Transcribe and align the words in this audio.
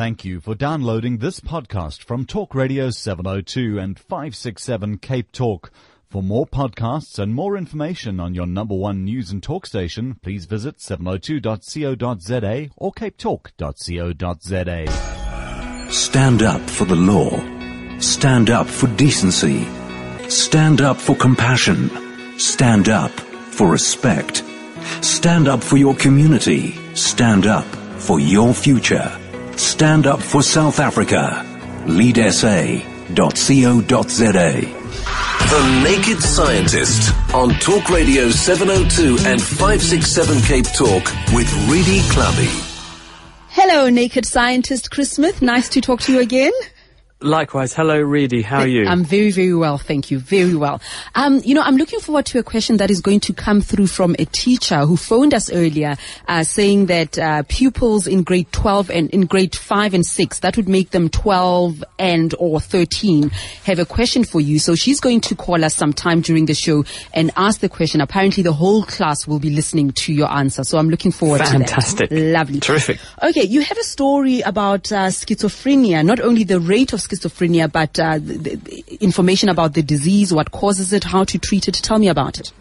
Thank 0.00 0.24
you 0.24 0.40
for 0.40 0.54
downloading 0.54 1.18
this 1.18 1.40
podcast 1.40 2.02
from 2.02 2.24
Talk 2.24 2.54
Radio 2.54 2.88
702 2.88 3.78
and 3.78 3.98
567 3.98 4.96
Cape 4.96 5.30
Talk. 5.30 5.70
For 6.08 6.22
more 6.22 6.46
podcasts 6.46 7.18
and 7.18 7.34
more 7.34 7.54
information 7.54 8.18
on 8.18 8.34
your 8.34 8.46
number 8.46 8.74
one 8.74 9.04
news 9.04 9.30
and 9.30 9.42
talk 9.42 9.66
station, 9.66 10.14
please 10.22 10.46
visit 10.46 10.78
702.co.za 10.78 12.70
or 12.78 12.92
capetalk.co.za. 12.92 14.86
Stand 15.92 16.42
up 16.44 16.62
for 16.62 16.86
the 16.86 16.96
law. 16.96 17.98
Stand 17.98 18.48
up 18.48 18.68
for 18.68 18.86
decency. 18.96 19.66
Stand 20.30 20.80
up 20.80 20.96
for 20.96 21.14
compassion. 21.14 21.90
Stand 22.38 22.88
up 22.88 23.10
for 23.10 23.70
respect. 23.70 24.42
Stand 25.02 25.46
up 25.46 25.62
for 25.62 25.76
your 25.76 25.94
community. 25.94 26.70
Stand 26.94 27.44
up 27.44 27.66
for 28.00 28.18
your 28.18 28.54
future. 28.54 29.19
Stand 29.60 30.06
up 30.06 30.22
for 30.22 30.42
South 30.42 30.80
Africa. 30.80 31.44
LeadSA.co.za. 31.84 32.80
The 35.50 35.82
Naked 35.84 36.22
Scientist 36.22 37.14
on 37.34 37.50
Talk 37.54 37.90
Radio 37.90 38.30
702 38.30 39.18
and 39.28 39.40
567 39.40 40.40
Cape 40.42 40.64
Talk 40.64 41.04
with 41.34 41.52
Redi 41.68 42.00
Tlhabi. 42.00 42.48
Hello, 43.50 43.90
Naked 43.90 44.24
Scientist 44.24 44.90
Chris 44.90 45.10
Smith. 45.12 45.42
Nice 45.42 45.68
to 45.68 45.82
talk 45.82 46.00
to 46.02 46.12
you 46.12 46.20
again. 46.20 46.52
Likewise. 47.22 47.74
Hello, 47.74 48.00
Redi. 48.00 48.40
How 48.40 48.60
are 48.60 48.66
you? 48.66 48.86
I'm 48.86 49.04
very, 49.04 49.30
very 49.30 49.52
well. 49.52 49.76
Thank 49.76 50.10
you. 50.10 50.18
Very 50.18 50.54
well. 50.54 50.80
Um, 51.14 51.42
you 51.44 51.54
know, 51.54 51.60
I'm 51.60 51.76
looking 51.76 52.00
forward 52.00 52.24
to 52.26 52.38
a 52.38 52.42
question 52.42 52.78
that 52.78 52.90
is 52.90 53.02
going 53.02 53.20
to 53.20 53.34
come 53.34 53.60
through 53.60 53.88
from 53.88 54.16
a 54.18 54.24
teacher 54.24 54.86
who 54.86 54.96
phoned 54.96 55.34
us 55.34 55.52
earlier, 55.52 55.96
uh, 56.28 56.44
saying 56.44 56.86
that, 56.86 57.18
uh, 57.18 57.42
pupils 57.46 58.06
in 58.06 58.22
grade 58.22 58.50
12 58.52 58.88
and 58.90 59.10
in 59.10 59.26
grade 59.26 59.54
5 59.54 59.92
and 59.92 60.06
6, 60.06 60.38
that 60.38 60.56
would 60.56 60.68
make 60.68 60.90
them 60.92 61.10
12 61.10 61.84
and 61.98 62.34
or 62.38 62.58
13, 62.58 63.28
have 63.64 63.78
a 63.78 63.84
question 63.84 64.24
for 64.24 64.40
you. 64.40 64.58
So 64.58 64.74
she's 64.74 64.98
going 64.98 65.20
to 65.22 65.34
call 65.34 65.62
us 65.62 65.74
sometime 65.76 66.22
during 66.22 66.46
the 66.46 66.54
show 66.54 66.86
and 67.12 67.30
ask 67.36 67.60
the 67.60 67.68
question. 67.68 68.00
Apparently 68.00 68.42
the 68.42 68.54
whole 68.54 68.82
class 68.84 69.26
will 69.26 69.40
be 69.40 69.50
listening 69.50 69.92
to 69.92 70.14
your 70.14 70.30
answer. 70.30 70.64
So 70.64 70.78
I'm 70.78 70.88
looking 70.88 71.12
forward 71.12 71.40
Fantastic. 71.42 72.08
to 72.08 72.14
that. 72.14 72.20
Fantastic. 72.20 72.34
Lovely. 72.34 72.60
Terrific. 72.60 72.98
Okay. 73.22 73.42
You 73.42 73.60
have 73.60 73.76
a 73.76 73.84
story 73.84 74.40
about, 74.40 74.90
uh, 74.90 75.08
schizophrenia, 75.08 76.02
not 76.02 76.18
only 76.20 76.44
the 76.44 76.58
rate 76.58 76.94
of 76.94 77.09
schizophrenia, 77.10 77.70
but 77.70 77.98
uh, 77.98 78.18
the, 78.18 78.54
the 78.56 78.98
information 79.00 79.48
about 79.48 79.74
the 79.74 79.82
disease, 79.82 80.32
what 80.32 80.50
causes 80.50 80.92
it, 80.92 81.04
how 81.04 81.24
to 81.24 81.38
treat 81.38 81.68
it. 81.68 81.74
Tell 81.74 81.98
me 81.98 82.08
about 82.08 82.38
it. 82.38 82.52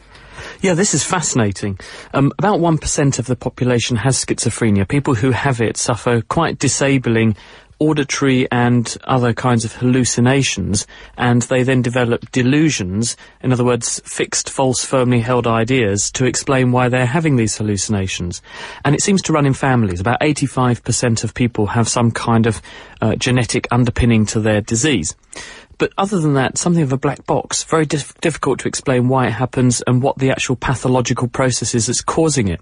Yeah, 0.61 0.73
this 0.73 0.93
is 0.93 1.03
fascinating. 1.03 1.79
Um, 2.13 2.31
about 2.37 2.59
1% 2.59 3.19
of 3.19 3.25
the 3.25 3.35
population 3.35 3.97
has 3.97 4.23
schizophrenia. 4.23 4.87
People 4.87 5.15
who 5.15 5.31
have 5.31 5.61
it 5.61 5.77
suffer 5.77 6.21
quite 6.21 6.59
disabling 6.59 7.35
auditory 7.79 8.49
and 8.51 8.97
other 9.05 9.33
kinds 9.33 9.65
of 9.65 9.73
hallucinations, 9.73 10.85
and 11.17 11.41
they 11.43 11.63
then 11.63 11.81
develop 11.81 12.29
delusions, 12.31 13.15
in 13.41 13.51
other 13.51 13.63
words, 13.63 14.01
fixed, 14.05 14.49
false, 14.49 14.83
firmly 14.83 15.21
held 15.21 15.47
ideas 15.47 16.11
to 16.11 16.25
explain 16.25 16.71
why 16.71 16.89
they're 16.89 17.05
having 17.05 17.35
these 17.35 17.57
hallucinations. 17.57 18.41
And 18.85 18.93
it 18.93 19.01
seems 19.01 19.21
to 19.23 19.33
run 19.33 19.45
in 19.45 19.53
families. 19.53 19.99
About 19.99 20.19
85% 20.21 21.23
of 21.23 21.33
people 21.33 21.67
have 21.67 21.87
some 21.87 22.11
kind 22.11 22.45
of 22.45 22.61
uh, 23.01 23.15
genetic 23.15 23.67
underpinning 23.71 24.25
to 24.27 24.39
their 24.39 24.61
disease. 24.61 25.15
But 25.79 25.93
other 25.97 26.19
than 26.19 26.35
that, 26.35 26.57
something 26.57 26.83
of 26.83 26.93
a 26.93 26.97
black 26.97 27.25
box. 27.25 27.63
Very 27.63 27.85
dif- 27.85 28.13
difficult 28.19 28.59
to 28.59 28.67
explain 28.67 29.07
why 29.07 29.27
it 29.27 29.31
happens 29.31 29.81
and 29.87 30.03
what 30.03 30.17
the 30.17 30.29
actual 30.29 30.57
pathological 30.57 31.29
process 31.29 31.73
is 31.73 31.87
that's 31.87 32.01
causing 32.01 32.49
it. 32.49 32.61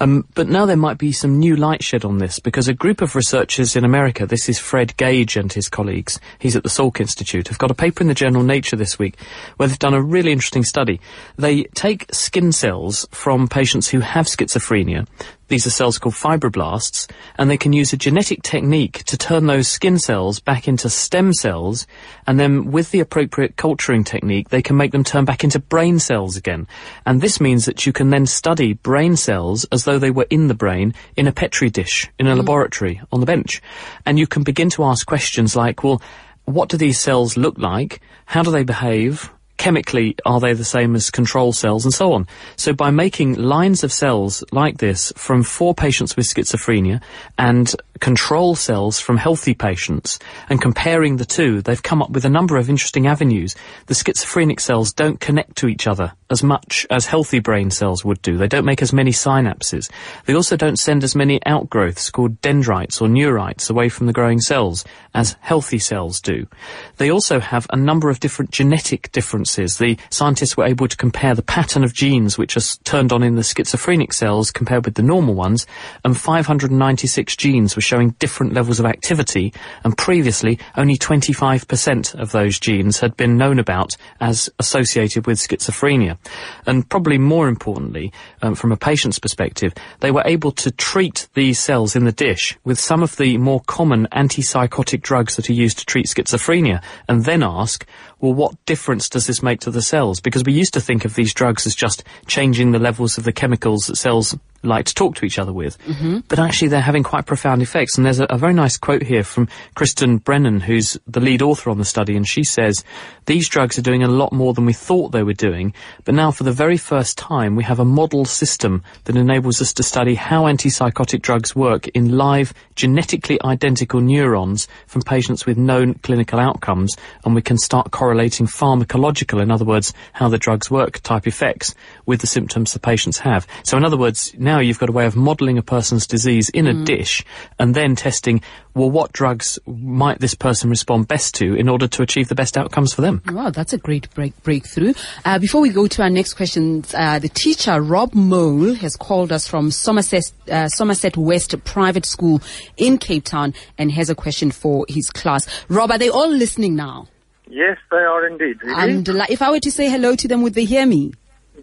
Um, 0.00 0.26
but 0.34 0.48
now 0.48 0.66
there 0.66 0.76
might 0.76 0.98
be 0.98 1.12
some 1.12 1.38
new 1.38 1.56
light 1.56 1.84
shed 1.84 2.04
on 2.04 2.18
this 2.18 2.38
because 2.40 2.66
a 2.66 2.74
group 2.74 3.02
of 3.02 3.14
researchers 3.14 3.76
in 3.76 3.84
America, 3.84 4.26
this 4.26 4.48
is 4.48 4.58
Fred 4.58 4.96
Gage 4.96 5.36
and 5.36 5.52
his 5.52 5.68
colleagues, 5.68 6.18
he's 6.38 6.56
at 6.56 6.62
the 6.62 6.70
Salk 6.70 7.00
Institute, 7.00 7.48
have 7.48 7.58
got 7.58 7.70
a 7.70 7.74
paper 7.74 8.02
in 8.02 8.08
the 8.08 8.14
journal 8.14 8.42
Nature 8.42 8.76
this 8.76 8.98
week 8.98 9.18
where 9.58 9.68
they've 9.68 9.78
done 9.78 9.94
a 9.94 10.02
really 10.02 10.32
interesting 10.32 10.64
study. 10.64 11.00
They 11.36 11.64
take 11.74 12.06
skin 12.12 12.50
cells 12.50 13.06
from 13.10 13.46
patients 13.46 13.88
who 13.88 14.00
have 14.00 14.24
schizophrenia, 14.24 15.06
these 15.54 15.68
are 15.68 15.70
cells 15.70 15.98
called 15.98 16.16
fibroblasts, 16.16 17.08
and 17.38 17.48
they 17.48 17.56
can 17.56 17.72
use 17.72 17.92
a 17.92 17.96
genetic 17.96 18.42
technique 18.42 19.04
to 19.04 19.16
turn 19.16 19.46
those 19.46 19.68
skin 19.68 20.00
cells 20.00 20.40
back 20.40 20.66
into 20.66 20.90
stem 20.90 21.32
cells, 21.32 21.86
and 22.26 22.40
then 22.40 22.72
with 22.72 22.90
the 22.90 22.98
appropriate 22.98 23.54
culturing 23.54 24.02
technique, 24.02 24.48
they 24.48 24.60
can 24.60 24.76
make 24.76 24.90
them 24.90 25.04
turn 25.04 25.24
back 25.24 25.44
into 25.44 25.60
brain 25.60 26.00
cells 26.00 26.36
again. 26.36 26.66
And 27.06 27.20
this 27.20 27.40
means 27.40 27.66
that 27.66 27.86
you 27.86 27.92
can 27.92 28.10
then 28.10 28.26
study 28.26 28.72
brain 28.72 29.14
cells 29.14 29.64
as 29.70 29.84
though 29.84 30.00
they 30.00 30.10
were 30.10 30.26
in 30.28 30.48
the 30.48 30.54
brain 30.54 30.92
in 31.14 31.28
a 31.28 31.32
petri 31.32 31.70
dish, 31.70 32.10
in 32.18 32.26
a 32.26 32.30
mm-hmm. 32.30 32.40
laboratory, 32.40 33.00
on 33.12 33.20
the 33.20 33.26
bench. 33.26 33.62
And 34.04 34.18
you 34.18 34.26
can 34.26 34.42
begin 34.42 34.70
to 34.70 34.82
ask 34.82 35.06
questions 35.06 35.54
like, 35.54 35.84
well, 35.84 36.02
what 36.46 36.68
do 36.68 36.76
these 36.76 36.98
cells 36.98 37.36
look 37.36 37.58
like? 37.58 38.00
How 38.26 38.42
do 38.42 38.50
they 38.50 38.64
behave? 38.64 39.30
Chemically 39.64 40.14
are 40.26 40.40
they 40.40 40.52
the 40.52 40.62
same 40.62 40.94
as 40.94 41.10
control 41.10 41.50
cells 41.50 41.86
and 41.86 41.94
so 41.94 42.12
on. 42.12 42.26
So 42.54 42.74
by 42.74 42.90
making 42.90 43.36
lines 43.36 43.82
of 43.82 43.94
cells 43.94 44.44
like 44.52 44.76
this 44.76 45.10
from 45.16 45.42
four 45.42 45.74
patients 45.74 46.18
with 46.18 46.26
schizophrenia 46.26 47.00
and 47.38 47.74
control 47.98 48.56
cells 48.56 49.00
from 49.00 49.16
healthy 49.16 49.54
patients 49.54 50.18
and 50.50 50.60
comparing 50.60 51.16
the 51.16 51.24
two, 51.24 51.62
they've 51.62 51.82
come 51.82 52.02
up 52.02 52.10
with 52.10 52.26
a 52.26 52.28
number 52.28 52.58
of 52.58 52.68
interesting 52.68 53.06
avenues. 53.06 53.56
The 53.86 53.94
schizophrenic 53.94 54.60
cells 54.60 54.92
don't 54.92 55.18
connect 55.18 55.56
to 55.56 55.68
each 55.68 55.86
other 55.86 56.12
as 56.34 56.42
much 56.42 56.84
as 56.90 57.06
healthy 57.06 57.38
brain 57.38 57.70
cells 57.70 58.04
would 58.04 58.20
do. 58.20 58.36
They 58.36 58.48
don't 58.48 58.64
make 58.64 58.82
as 58.82 58.92
many 58.92 59.12
synapses. 59.12 59.88
They 60.26 60.34
also 60.34 60.56
don't 60.56 60.80
send 60.80 61.04
as 61.04 61.14
many 61.14 61.38
outgrowths 61.46 62.10
called 62.10 62.40
dendrites 62.40 63.00
or 63.00 63.06
neurites 63.06 63.70
away 63.70 63.88
from 63.88 64.08
the 64.08 64.12
growing 64.12 64.40
cells 64.40 64.84
as 65.14 65.36
healthy 65.40 65.78
cells 65.78 66.20
do. 66.20 66.48
They 66.96 67.08
also 67.08 67.38
have 67.38 67.68
a 67.70 67.76
number 67.76 68.10
of 68.10 68.18
different 68.18 68.50
genetic 68.50 69.12
differences. 69.12 69.78
The 69.78 69.96
scientists 70.10 70.56
were 70.56 70.66
able 70.66 70.88
to 70.88 70.96
compare 70.96 71.36
the 71.36 71.42
pattern 71.42 71.84
of 71.84 71.94
genes 71.94 72.36
which 72.36 72.56
are 72.56 72.78
turned 72.82 73.12
on 73.12 73.22
in 73.22 73.36
the 73.36 73.44
schizophrenic 73.44 74.12
cells 74.12 74.50
compared 74.50 74.84
with 74.84 74.94
the 74.96 75.02
normal 75.02 75.34
ones, 75.34 75.68
and 76.04 76.18
596 76.18 77.36
genes 77.36 77.76
were 77.76 77.82
showing 77.82 78.10
different 78.18 78.54
levels 78.54 78.80
of 78.80 78.86
activity, 78.86 79.54
and 79.84 79.96
previously 79.96 80.58
only 80.76 80.96
25% 80.96 82.14
of 82.16 82.32
those 82.32 82.58
genes 82.58 82.98
had 82.98 83.16
been 83.16 83.36
known 83.36 83.60
about 83.60 83.96
as 84.20 84.50
associated 84.58 85.28
with 85.28 85.38
schizophrenia. 85.38 86.18
And 86.66 86.88
probably 86.88 87.18
more 87.18 87.48
importantly, 87.48 88.12
um, 88.42 88.54
from 88.54 88.72
a 88.72 88.76
patient's 88.76 89.18
perspective, 89.18 89.74
they 90.00 90.10
were 90.10 90.22
able 90.24 90.52
to 90.52 90.70
treat 90.70 91.28
these 91.34 91.58
cells 91.58 91.96
in 91.96 92.04
the 92.04 92.12
dish 92.12 92.56
with 92.64 92.78
some 92.78 93.02
of 93.02 93.16
the 93.16 93.38
more 93.38 93.60
common 93.66 94.06
antipsychotic 94.12 95.02
drugs 95.02 95.36
that 95.36 95.50
are 95.50 95.54
used 95.54 95.78
to 95.78 95.86
treat 95.86 96.06
schizophrenia, 96.06 96.82
and 97.08 97.24
then 97.24 97.42
ask, 97.42 97.86
well, 98.20 98.34
what 98.34 98.64
difference 98.66 99.08
does 99.08 99.26
this 99.26 99.42
make 99.42 99.60
to 99.60 99.70
the 99.70 99.82
cells? 99.82 100.20
Because 100.20 100.44
we 100.44 100.52
used 100.52 100.74
to 100.74 100.80
think 100.80 101.04
of 101.04 101.14
these 101.14 101.34
drugs 101.34 101.66
as 101.66 101.74
just 101.74 102.04
changing 102.26 102.72
the 102.72 102.78
levels 102.78 103.18
of 103.18 103.24
the 103.24 103.32
chemicals 103.32 103.86
that 103.86 103.96
cells 103.96 104.36
like 104.64 104.86
to 104.86 104.94
talk 104.94 105.16
to 105.16 105.24
each 105.24 105.38
other 105.38 105.52
with. 105.52 105.78
Mm-hmm. 105.84 106.20
But 106.28 106.38
actually 106.38 106.68
they're 106.68 106.80
having 106.80 107.02
quite 107.02 107.26
profound 107.26 107.62
effects. 107.62 107.96
And 107.96 108.04
there's 108.04 108.20
a, 108.20 108.24
a 108.24 108.38
very 108.38 108.54
nice 108.54 108.76
quote 108.76 109.02
here 109.02 109.24
from 109.24 109.48
Kristen 109.74 110.18
Brennand, 110.18 110.62
who's 110.62 110.98
the 111.06 111.20
lead 111.20 111.42
author 111.42 111.70
on 111.70 111.78
the 111.78 111.84
study, 111.84 112.16
and 112.16 112.26
she 112.26 112.44
says, 112.44 112.84
these 113.26 113.48
drugs 113.48 113.78
are 113.78 113.82
doing 113.82 114.02
a 114.02 114.08
lot 114.08 114.32
more 114.32 114.52
than 114.52 114.66
we 114.66 114.72
thought 114.72 115.12
they 115.12 115.22
were 115.22 115.32
doing, 115.32 115.72
but 116.04 116.14
now 116.14 116.30
for 116.30 116.44
the 116.44 116.52
very 116.52 116.76
first 116.76 117.16
time 117.16 117.56
we 117.56 117.64
have 117.64 117.80
a 117.80 117.84
model 117.84 118.24
system 118.24 118.82
that 119.04 119.16
enables 119.16 119.62
us 119.62 119.72
to 119.74 119.82
study 119.82 120.14
how 120.14 120.44
antipsychotic 120.44 121.22
drugs 121.22 121.56
work 121.56 121.88
in 121.88 122.16
live, 122.16 122.52
genetically 122.74 123.40
identical 123.42 124.00
neurons 124.00 124.68
from 124.86 125.02
patients 125.02 125.46
with 125.46 125.56
known 125.56 125.94
clinical 125.94 126.38
outcomes, 126.38 126.96
and 127.24 127.34
we 127.34 127.42
can 127.42 127.56
start 127.56 127.90
correlating 127.90 128.46
pharmacological, 128.46 129.40
in 129.40 129.50
other 129.50 129.64
words, 129.64 129.94
how 130.12 130.28
the 130.28 130.38
drugs 130.38 130.70
work 130.70 131.00
type 131.00 131.26
effects 131.26 131.74
with 132.04 132.20
the 132.20 132.26
symptoms 132.26 132.72
the 132.72 132.78
patients 132.78 133.18
have. 133.18 133.46
So 133.62 133.76
in 133.76 133.84
other 133.84 133.96
words, 133.96 134.34
now 134.36 134.53
you've 134.58 134.78
got 134.78 134.88
a 134.88 134.92
way 134.92 135.06
of 135.06 135.16
modelling 135.16 135.58
a 135.58 135.62
person's 135.62 136.06
disease 136.06 136.48
in 136.50 136.66
a 136.66 136.84
dish 136.84 137.24
and 137.58 137.74
then 137.74 137.96
testing, 137.96 138.42
well, 138.74 138.90
what 138.90 139.12
drugs 139.12 139.58
might 139.66 140.20
this 140.20 140.34
person 140.34 140.70
respond 140.70 141.08
best 141.08 141.34
to 141.36 141.54
in 141.54 141.68
order 141.68 141.86
to 141.88 142.02
achieve 142.02 142.28
the 142.28 142.34
best 142.34 142.56
outcomes 142.56 142.92
for 142.92 143.02
them? 143.02 143.22
Wow, 143.30 143.50
that's 143.50 143.72
a 143.72 143.78
great 143.78 144.12
break, 144.14 144.40
breakthrough. 144.42 144.94
Uh, 145.24 145.38
before 145.38 145.60
we 145.60 145.70
go 145.70 145.86
to 145.86 146.02
our 146.02 146.10
next 146.10 146.34
questions, 146.34 146.94
uh, 146.94 147.18
the 147.18 147.28
teacher, 147.28 147.80
Rob 147.80 148.14
Mole, 148.14 148.74
has 148.74 148.96
called 148.96 149.32
us 149.32 149.46
from 149.48 149.70
Somerset, 149.70 150.32
uh, 150.50 150.68
Somerset 150.68 151.16
West 151.16 151.54
Private 151.64 152.06
School 152.06 152.42
in 152.76 152.98
Cape 152.98 153.24
Town 153.24 153.54
and 153.78 153.90
has 153.92 154.10
a 154.10 154.14
question 154.14 154.50
for 154.50 154.86
his 154.88 155.10
class. 155.10 155.48
Rob, 155.68 155.90
are 155.90 155.98
they 155.98 156.10
all 156.10 156.30
listening 156.30 156.76
now? 156.76 157.08
Yes, 157.48 157.78
they 157.90 157.98
are 157.98 158.26
indeed. 158.26 158.62
Really? 158.62 158.74
I'm 158.74 159.04
if 159.28 159.42
I 159.42 159.50
were 159.50 159.60
to 159.60 159.70
say 159.70 159.88
hello 159.88 160.16
to 160.16 160.26
them, 160.26 160.42
would 160.42 160.54
they 160.54 160.64
hear 160.64 160.86
me? 160.86 161.12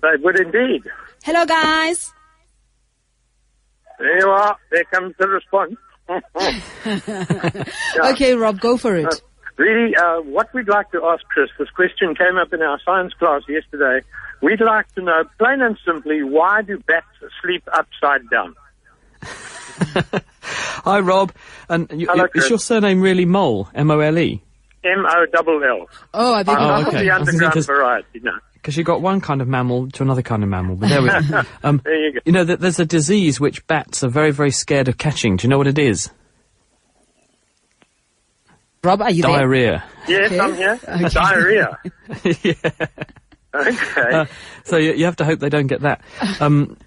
they 0.02 0.18
would 0.22 0.40
indeed. 0.40 0.84
Hello, 1.24 1.46
guys. 1.46 2.12
There 4.02 4.20
you 4.20 4.30
are. 4.30 4.58
There 4.72 4.84
comes 4.86 5.14
the 5.20 5.28
response. 5.28 5.76
Okay, 8.12 8.34
Rob, 8.36 8.60
go 8.60 8.78
for 8.78 8.96
it. 8.96 9.22
Really, 9.58 9.96
uh, 9.96 10.22
what 10.22 10.52
we'd 10.54 10.68
like 10.68 10.92
to 10.92 11.04
ask 11.06 11.24
Chris, 11.26 11.50
this 11.60 11.70
question 11.70 12.16
came 12.16 12.38
up 12.38 12.52
in 12.54 12.62
our 12.62 12.80
science 12.84 13.14
class 13.14 13.44
yesterday. 13.48 14.02
We'd 14.42 14.62
like 14.62 14.92
to 14.96 15.02
know, 15.04 15.24
plain 15.38 15.62
and 15.62 15.78
simply, 15.86 16.24
why 16.24 16.64
do 16.64 16.80
bats 16.80 17.06
sleep 17.44 17.64
upside 17.72 18.28
down? 18.30 18.56
Hi, 20.84 21.00
Rob. 21.00 21.32
And 21.70 21.88
you, 21.92 22.08
Hello, 22.10 22.26
is 22.34 22.50
your 22.50 22.58
surname 22.60 23.02
really 23.02 23.26
Mole? 23.26 23.70
M-O-L-E? 23.76 24.42
M 24.84 25.06
O 25.08 25.26
double 25.32 25.64
L. 25.64 25.88
Oh, 26.14 26.34
I 26.34 26.44
think. 26.44 26.58
I'm 26.58 26.80
your 26.80 26.88
okay. 26.88 27.04
the 27.04 27.12
I 27.12 27.20
was 27.20 27.30
thinking 27.30 27.44
underground 27.44 27.54
'cause- 27.54 27.66
variety. 27.68 28.20
No. 28.24 28.32
Because 28.62 28.78
you 28.78 28.84
got 28.84 29.02
one 29.02 29.22
kind 29.22 29.42
of 29.42 29.48
mammal 29.48 29.90
to 29.90 30.04
another 30.04 30.22
kind 30.22 30.44
of 30.44 30.50
mammal. 30.50 30.76
But 30.76 30.90
there 30.90 31.02
we 31.02 31.08
go. 31.10 31.42
Um, 31.64 31.82
There 31.84 31.96
you 32.06 32.14
go. 32.14 32.20
You 32.26 32.32
know, 32.32 32.44
that 32.44 32.60
there's 32.60 32.80
a 32.80 32.86
disease 32.86 33.40
which 33.40 33.66
bats 33.66 34.04
are 34.04 34.08
very, 34.10 34.30
very 34.32 34.52
scared 34.52 34.88
of 34.88 34.98
catching. 35.00 35.38
Do 35.38 35.46
you 35.46 35.50
know 35.50 35.58
what 35.58 35.66
it 35.68 35.80
is? 35.80 36.12
Rob, 38.84 39.02
are 39.02 39.12
you 39.12 39.24
there? 39.24 39.32
Diarrhea. 39.32 39.84
Yes, 40.08 40.32
Okay. 40.32 40.40
I'm 40.40 40.56
here. 40.56 40.80
Okay. 40.88 41.10
Diarrhea. 41.10 41.78
Okay. 43.54 44.28
So 44.64 44.78
you, 44.78 44.94
you 44.94 45.04
have 45.04 45.18
to 45.18 45.26
hope 45.26 45.40
they 45.40 45.50
don't 45.50 45.68
get 45.68 45.82
that. 45.82 46.02
Um, 46.40 46.78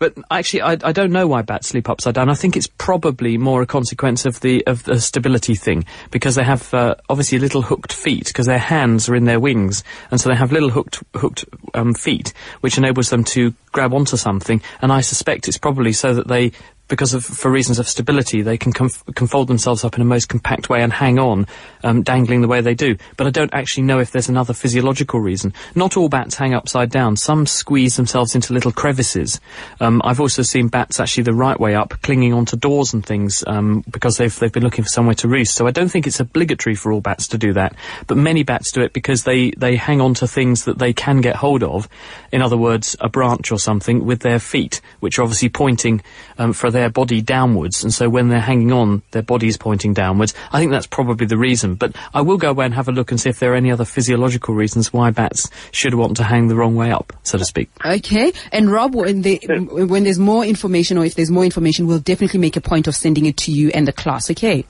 but 0.00 0.14
actually, 0.30 0.62
I, 0.62 0.78
I 0.82 0.92
don't 0.92 1.12
know 1.12 1.26
why 1.28 1.42
bats 1.42 1.68
sleep 1.68 1.88
upside 1.88 2.14
down. 2.14 2.30
I 2.30 2.34
think 2.34 2.56
it's 2.56 2.66
probably 2.66 3.36
more 3.36 3.60
a 3.60 3.66
consequence 3.66 4.24
of 4.24 4.40
the 4.40 4.66
of 4.66 4.82
the 4.84 4.98
stability 4.98 5.54
thing 5.54 5.84
because 6.10 6.34
they 6.34 6.42
have 6.42 6.72
uh, 6.72 6.94
obviously 7.10 7.38
little 7.38 7.60
hooked 7.60 7.92
feet 7.92 8.26
because 8.26 8.46
their 8.46 8.58
hands 8.58 9.10
are 9.10 9.14
in 9.14 9.26
their 9.26 9.38
wings, 9.38 9.84
and 10.10 10.18
so 10.18 10.30
they 10.30 10.34
have 10.34 10.52
little 10.52 10.70
hooked 10.70 11.02
hooked 11.14 11.44
um, 11.74 11.92
feet, 11.92 12.32
which 12.62 12.78
enables 12.78 13.10
them 13.10 13.24
to 13.24 13.52
grab 13.72 13.92
onto 13.92 14.16
something. 14.16 14.62
And 14.80 14.90
I 14.90 15.02
suspect 15.02 15.46
it's 15.46 15.58
probably 15.58 15.92
so 15.92 16.14
that 16.14 16.26
they. 16.26 16.52
Because 16.90 17.14
of, 17.14 17.24
for 17.24 17.50
reasons 17.50 17.78
of 17.78 17.88
stability, 17.88 18.42
they 18.42 18.58
can, 18.58 18.72
fold 18.72 19.48
themselves 19.48 19.84
up 19.84 19.94
in 19.94 20.02
a 20.02 20.04
most 20.04 20.28
compact 20.28 20.68
way 20.68 20.82
and 20.82 20.92
hang 20.92 21.18
on, 21.18 21.46
um, 21.84 22.02
dangling 22.02 22.42
the 22.42 22.48
way 22.48 22.60
they 22.60 22.74
do. 22.74 22.96
But 23.16 23.28
I 23.28 23.30
don't 23.30 23.54
actually 23.54 23.84
know 23.84 24.00
if 24.00 24.10
there's 24.10 24.28
another 24.28 24.52
physiological 24.52 25.20
reason. 25.20 25.54
Not 25.74 25.96
all 25.96 26.08
bats 26.08 26.34
hang 26.34 26.52
upside 26.52 26.90
down. 26.90 27.16
Some 27.16 27.46
squeeze 27.46 27.96
themselves 27.96 28.34
into 28.34 28.52
little 28.52 28.72
crevices. 28.72 29.40
Um, 29.78 30.02
I've 30.04 30.20
also 30.20 30.42
seen 30.42 30.68
bats 30.68 30.98
actually 30.98 31.22
the 31.22 31.32
right 31.32 31.58
way 31.58 31.76
up, 31.76 31.94
clinging 32.02 32.32
onto 32.32 32.56
doors 32.56 32.92
and 32.92 33.06
things, 33.06 33.44
um, 33.46 33.84
because 33.90 34.16
they've 34.16 34.36
they've 34.40 34.52
been 34.52 34.64
looking 34.64 34.84
for 34.84 34.90
somewhere 34.90 35.14
to 35.16 35.28
roost. 35.28 35.54
So 35.54 35.66
I 35.66 35.70
don't 35.70 35.88
think 35.88 36.06
it's 36.06 36.18
obligatory 36.18 36.74
for 36.74 36.92
all 36.92 37.00
bats 37.00 37.28
to 37.28 37.38
do 37.38 37.52
that. 37.52 37.74
But 38.06 38.16
many 38.16 38.42
bats 38.42 38.72
do 38.72 38.82
it 38.82 38.92
because 38.92 39.24
they 39.24 39.52
they 39.52 39.76
hang 39.76 40.00
on 40.00 40.14
to 40.14 40.26
things 40.26 40.64
that 40.64 40.78
they 40.78 40.92
can 40.92 41.20
get 41.20 41.36
hold 41.36 41.62
of. 41.62 41.88
In 42.32 42.42
other 42.42 42.56
words, 42.56 42.96
a 43.00 43.08
branch 43.08 43.52
or 43.52 43.58
something 43.58 44.04
with 44.04 44.20
their 44.20 44.40
feet, 44.40 44.80
which 45.00 45.18
are 45.18 45.22
obviously 45.22 45.50
pointing 45.50 46.02
um, 46.38 46.52
for 46.52 46.70
their 46.70 46.79
body 46.88 47.20
downwards. 47.20 47.82
And 47.82 47.92
so 47.92 48.08
when 48.08 48.28
they're 48.28 48.40
hanging 48.40 48.72
on, 48.72 49.02
their 49.10 49.22
body 49.22 49.48
is 49.48 49.58
pointing 49.58 49.92
downwards. 49.92 50.32
I 50.52 50.58
think 50.58 50.70
that's 50.70 50.86
probably 50.86 51.26
the 51.26 51.36
reason. 51.36 51.74
But 51.74 51.94
I 52.14 52.22
will 52.22 52.38
go 52.38 52.50
away 52.50 52.64
and 52.64 52.74
have 52.74 52.88
a 52.88 52.92
look 52.92 53.10
and 53.10 53.20
see 53.20 53.28
if 53.28 53.38
there 53.38 53.52
are 53.52 53.56
any 53.56 53.70
other 53.70 53.84
physiological 53.84 54.54
reasons 54.54 54.92
why 54.92 55.10
bats 55.10 55.50
should 55.72 55.94
want 55.94 56.16
to 56.16 56.24
hang 56.24 56.48
the 56.48 56.56
wrong 56.56 56.76
way 56.76 56.90
up, 56.92 57.12
so 57.22 57.36
to 57.36 57.44
speak. 57.44 57.68
Okay. 57.84 58.32
And 58.52 58.70
Rob, 58.70 58.94
when, 58.94 59.22
they, 59.22 59.36
when 59.36 60.04
there's 60.04 60.18
more 60.18 60.44
information 60.44 60.96
or 60.96 61.04
if 61.04 61.14
there's 61.14 61.30
more 61.30 61.44
information, 61.44 61.86
we'll 61.86 61.98
definitely 61.98 62.40
make 62.40 62.56
a 62.56 62.60
point 62.60 62.86
of 62.86 62.94
sending 62.94 63.26
it 63.26 63.36
to 63.38 63.52
you 63.52 63.70
and 63.74 63.86
the 63.86 63.92
class. 63.92 64.30
Okay. 64.30 64.64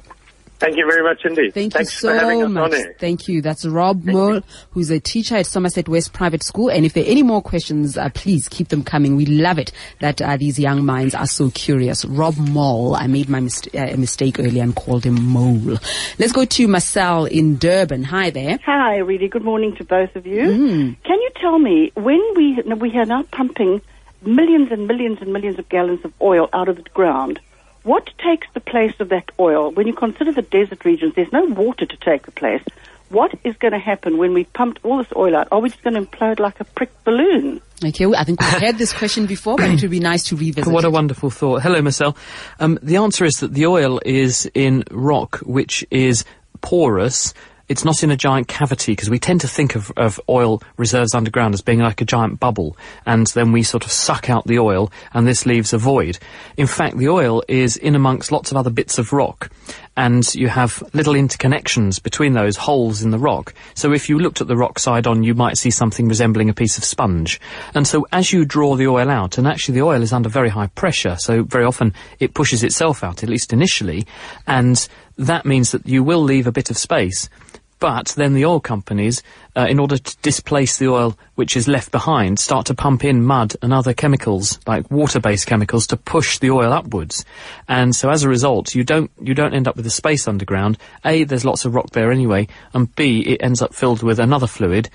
Thank 0.60 0.76
you 0.76 0.86
very 0.86 1.02
much 1.02 1.24
indeed. 1.24 1.54
Thank 1.54 1.72
Thanks 1.72 2.02
you 2.02 2.10
for 2.10 2.14
having 2.14 2.40
so 2.40 2.44
us 2.44 2.50
much. 2.52 2.64
on 2.64 2.74
air. 2.74 2.94
Thank 2.98 3.28
you. 3.28 3.40
That's 3.40 3.64
Rob 3.64 4.04
Mole, 4.04 4.42
who's 4.72 4.90
a 4.90 5.00
teacher 5.00 5.36
at 5.36 5.46
Somerset 5.46 5.88
West 5.88 6.12
Private 6.12 6.42
School. 6.42 6.68
And 6.70 6.84
if 6.84 6.92
there 6.92 7.02
are 7.02 7.08
any 7.08 7.22
more 7.22 7.40
questions, 7.40 7.96
uh, 7.96 8.10
please 8.10 8.46
keep 8.46 8.68
them 8.68 8.84
coming. 8.84 9.16
We 9.16 9.24
love 9.24 9.58
it 9.58 9.72
that 10.00 10.20
uh, 10.20 10.36
these 10.36 10.58
young 10.58 10.84
minds 10.84 11.14
are 11.14 11.26
so 11.26 11.50
curious. 11.50 12.04
Rob 12.04 12.36
Mole. 12.36 12.94
I 12.94 13.06
made 13.06 13.30
my 13.30 13.40
mist- 13.40 13.74
uh, 13.74 13.96
mistake 13.96 14.38
earlier 14.38 14.62
and 14.62 14.76
called 14.76 15.04
him 15.04 15.22
Mole. 15.24 15.78
Let's 16.18 16.32
go 16.32 16.44
to 16.44 16.68
Marcel 16.68 17.24
in 17.24 17.56
Durban. 17.56 18.02
Hi 18.04 18.28
there. 18.28 18.58
Hi, 18.66 18.98
really. 18.98 19.28
Good 19.28 19.44
morning 19.44 19.74
to 19.76 19.84
both 19.84 20.14
of 20.14 20.26
you. 20.26 20.42
Mm. 20.42 21.02
Can 21.04 21.20
you 21.22 21.30
tell 21.40 21.58
me 21.58 21.90
when 21.94 22.20
we 22.36 22.62
we 22.76 22.94
are 22.98 23.06
now 23.06 23.22
pumping 23.22 23.80
millions 24.22 24.70
and 24.70 24.86
millions 24.86 25.18
and 25.22 25.32
millions 25.32 25.58
of 25.58 25.66
gallons 25.70 26.04
of 26.04 26.12
oil 26.20 26.50
out 26.52 26.68
of 26.68 26.76
the 26.76 26.82
ground? 26.90 27.40
What 27.82 28.10
takes 28.18 28.46
the 28.52 28.60
place 28.60 28.94
of 29.00 29.08
that 29.08 29.30
oil? 29.38 29.70
When 29.70 29.86
you 29.86 29.94
consider 29.94 30.32
the 30.32 30.42
desert 30.42 30.84
regions, 30.84 31.14
there's 31.14 31.32
no 31.32 31.44
water 31.44 31.86
to 31.86 31.96
take 31.96 32.26
the 32.26 32.32
place. 32.32 32.62
What 33.08 33.34
is 33.42 33.56
going 33.56 33.72
to 33.72 33.78
happen 33.78 34.18
when 34.18 34.34
we 34.34 34.44
pumped 34.44 34.80
all 34.84 34.98
this 34.98 35.12
oil 35.16 35.34
out? 35.34 35.48
Are 35.50 35.60
we 35.60 35.70
just 35.70 35.82
going 35.82 35.94
to 35.94 36.02
implode 36.02 36.38
like 36.38 36.60
a 36.60 36.64
prick 36.64 36.90
balloon? 37.04 37.60
Okay. 37.84 38.06
well, 38.06 38.20
I 38.20 38.24
think 38.24 38.40
we've 38.40 38.50
had 38.50 38.78
this 38.78 38.92
question 38.92 39.26
before, 39.26 39.56
but 39.56 39.68
it 39.68 39.82
would 39.82 39.90
be 39.90 39.98
nice 39.98 40.24
to 40.24 40.36
revisit. 40.36 40.72
What 40.72 40.84
a 40.84 40.90
wonderful 40.90 41.30
thought. 41.30 41.62
Hello, 41.62 41.80
Marcel. 41.82 42.16
Um, 42.60 42.78
the 42.82 42.98
answer 42.98 43.24
is 43.24 43.40
that 43.40 43.54
the 43.54 43.66
oil 43.66 44.00
is 44.04 44.48
in 44.54 44.84
rock, 44.90 45.38
which 45.38 45.84
is 45.90 46.24
porous. 46.60 47.34
It's 47.70 47.84
not 47.84 48.02
in 48.02 48.10
a 48.10 48.16
giant 48.16 48.48
cavity 48.48 48.90
because 48.92 49.08
we 49.08 49.20
tend 49.20 49.42
to 49.42 49.48
think 49.48 49.76
of, 49.76 49.92
of 49.96 50.20
oil 50.28 50.60
reserves 50.76 51.14
underground 51.14 51.54
as 51.54 51.60
being 51.60 51.78
like 51.78 52.00
a 52.00 52.04
giant 52.04 52.40
bubble, 52.40 52.76
and 53.06 53.28
then 53.28 53.52
we 53.52 53.62
sort 53.62 53.84
of 53.84 53.92
suck 53.92 54.28
out 54.28 54.44
the 54.44 54.58
oil, 54.58 54.90
and 55.14 55.24
this 55.24 55.46
leaves 55.46 55.72
a 55.72 55.78
void. 55.78 56.18
In 56.56 56.66
fact, 56.66 56.98
the 56.98 57.08
oil 57.08 57.44
is 57.46 57.76
in 57.76 57.94
amongst 57.94 58.32
lots 58.32 58.50
of 58.50 58.56
other 58.56 58.70
bits 58.70 58.98
of 58.98 59.12
rock, 59.12 59.52
and 59.96 60.34
you 60.34 60.48
have 60.48 60.82
little 60.94 61.14
interconnections 61.14 62.02
between 62.02 62.32
those 62.32 62.56
holes 62.56 63.04
in 63.04 63.12
the 63.12 63.20
rock. 63.20 63.54
So 63.74 63.92
if 63.92 64.08
you 64.08 64.18
looked 64.18 64.40
at 64.40 64.48
the 64.48 64.56
rock 64.56 64.80
side 64.80 65.06
on, 65.06 65.22
you 65.22 65.36
might 65.36 65.56
see 65.56 65.70
something 65.70 66.08
resembling 66.08 66.50
a 66.50 66.54
piece 66.54 66.76
of 66.76 66.82
sponge. 66.82 67.40
And 67.72 67.86
so 67.86 68.04
as 68.10 68.32
you 68.32 68.44
draw 68.44 68.74
the 68.74 68.88
oil 68.88 69.08
out, 69.08 69.38
and 69.38 69.46
actually 69.46 69.76
the 69.76 69.86
oil 69.86 70.02
is 70.02 70.12
under 70.12 70.28
very 70.28 70.48
high 70.48 70.66
pressure, 70.66 71.14
so 71.20 71.44
very 71.44 71.64
often 71.64 71.94
it 72.18 72.34
pushes 72.34 72.64
itself 72.64 73.04
out, 73.04 73.22
at 73.22 73.28
least 73.28 73.52
initially, 73.52 74.08
and 74.48 74.88
that 75.16 75.46
means 75.46 75.70
that 75.70 75.86
you 75.86 76.02
will 76.02 76.22
leave 76.22 76.48
a 76.48 76.52
bit 76.52 76.68
of 76.68 76.76
space. 76.76 77.28
But 77.80 78.08
then 78.08 78.34
the 78.34 78.44
oil 78.44 78.60
companies, 78.60 79.22
uh, 79.56 79.66
in 79.68 79.80
order 79.80 79.96
to 79.96 80.16
displace 80.18 80.76
the 80.76 80.88
oil 80.88 81.18
which 81.34 81.56
is 81.56 81.66
left 81.66 81.90
behind, 81.90 82.38
start 82.38 82.66
to 82.66 82.74
pump 82.74 83.04
in 83.04 83.24
mud 83.24 83.54
and 83.62 83.72
other 83.72 83.94
chemicals, 83.94 84.60
like 84.66 84.90
water-based 84.90 85.46
chemicals, 85.46 85.86
to 85.88 85.96
push 85.96 86.38
the 86.38 86.50
oil 86.50 86.72
upwards. 86.72 87.24
And 87.68 87.96
so 87.96 88.10
as 88.10 88.22
a 88.22 88.28
result, 88.28 88.74
you 88.74 88.84
don't, 88.84 89.10
you 89.20 89.32
don't 89.32 89.54
end 89.54 89.66
up 89.66 89.76
with 89.76 89.86
a 89.86 89.90
space 89.90 90.28
underground. 90.28 90.76
A, 91.06 91.24
there's 91.24 91.46
lots 91.46 91.64
of 91.64 91.74
rock 91.74 91.90
there 91.90 92.12
anyway, 92.12 92.48
and 92.74 92.94
B, 92.94 93.20
it 93.20 93.42
ends 93.42 93.62
up 93.62 93.74
filled 93.74 94.02
with 94.02 94.18
another 94.18 94.46
fluid, 94.46 94.90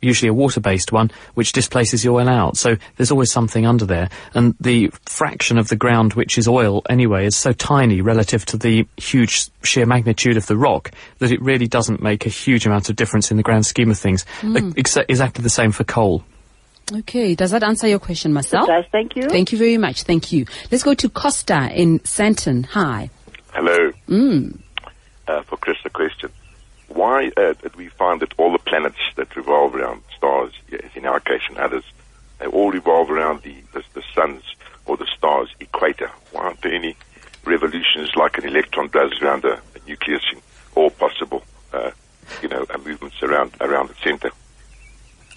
usually 0.00 0.28
a 0.28 0.34
water-based 0.34 0.92
one, 0.92 1.10
which 1.34 1.52
displaces 1.52 2.02
the 2.02 2.10
oil 2.10 2.28
out. 2.28 2.56
So 2.56 2.76
there's 2.96 3.10
always 3.10 3.30
something 3.32 3.66
under 3.66 3.84
there. 3.84 4.08
And 4.34 4.54
the 4.60 4.90
fraction 5.06 5.58
of 5.58 5.68
the 5.68 5.76
ground 5.76 6.14
which 6.14 6.38
is 6.38 6.48
oil 6.48 6.82
anyway 6.88 7.26
is 7.26 7.36
so 7.36 7.52
tiny 7.52 8.00
relative 8.00 8.46
to 8.46 8.56
the 8.56 8.86
huge 8.96 9.50
sheer 9.62 9.86
magnitude 9.86 10.36
of 10.36 10.46
the 10.46 10.56
rock 10.56 10.92
that 11.18 11.30
it 11.30 11.40
really 11.42 11.66
doesn't 11.66 12.02
make 12.02 12.26
a 12.26 12.30
huge 12.30 12.66
amount 12.66 12.88
of 12.90 12.96
difference 12.96 13.30
in 13.30 13.36
the 13.36 13.42
grand 13.42 13.66
scheme 13.66 13.90
of 13.90 13.98
things. 13.98 14.24
Exa- 14.42 15.04
exactly 15.08 15.42
the 15.42 15.50
same 15.50 15.72
for 15.72 15.84
coal. 15.84 16.24
Okay. 16.92 17.34
Does 17.34 17.50
that 17.50 17.62
answer 17.62 17.86
your 17.86 17.98
question, 17.98 18.32
Marcel? 18.32 18.64
It 18.64 18.68
does. 18.68 18.84
Thank 18.90 19.16
you. 19.16 19.28
Thank 19.28 19.52
you 19.52 19.58
very 19.58 19.76
much. 19.76 20.04
Thank 20.04 20.32
you. 20.32 20.46
Let's 20.70 20.84
go 20.84 20.94
to 20.94 21.08
Costa 21.08 21.70
in 21.74 21.98
Sandton. 22.00 22.64
Hi. 22.66 23.10
Hello. 23.52 23.92
Uh, 25.26 25.42
for 25.42 25.56
Chris, 25.58 25.76
a 25.84 25.90
question. 25.90 26.30
Why 26.98 27.30
uh, 27.36 27.54
we 27.76 27.86
find 27.90 28.20
that 28.22 28.34
all 28.38 28.50
the 28.50 28.58
planets 28.58 28.98
that 29.14 29.36
revolve 29.36 29.76
around 29.76 30.02
stars, 30.16 30.52
in 30.96 31.06
our 31.06 31.20
case 31.20 31.42
and 31.48 31.56
others, 31.56 31.84
they 32.40 32.46
all 32.46 32.72
revolve 32.72 33.08
around 33.08 33.42
the, 33.42 33.54
the, 33.72 33.84
the 33.94 34.02
sun's 34.16 34.42
or 34.84 34.96
the 34.96 35.06
star's 35.16 35.48
equator? 35.60 36.10
Why 36.32 36.46
aren't 36.46 36.60
there 36.62 36.74
any 36.74 36.96
revolutions 37.44 38.16
like 38.16 38.36
an 38.38 38.48
electron 38.48 38.88
does 38.88 39.12
around 39.22 39.44
a, 39.44 39.60
a 39.76 39.88
nucleus 39.88 40.24
or 40.74 40.90
possible, 40.90 41.44
uh, 41.72 41.92
you 42.42 42.48
know, 42.48 42.66
uh, 42.68 42.78
movements 42.78 43.22
around 43.22 43.52
around 43.60 43.90
the 43.90 43.94
center? 44.02 44.32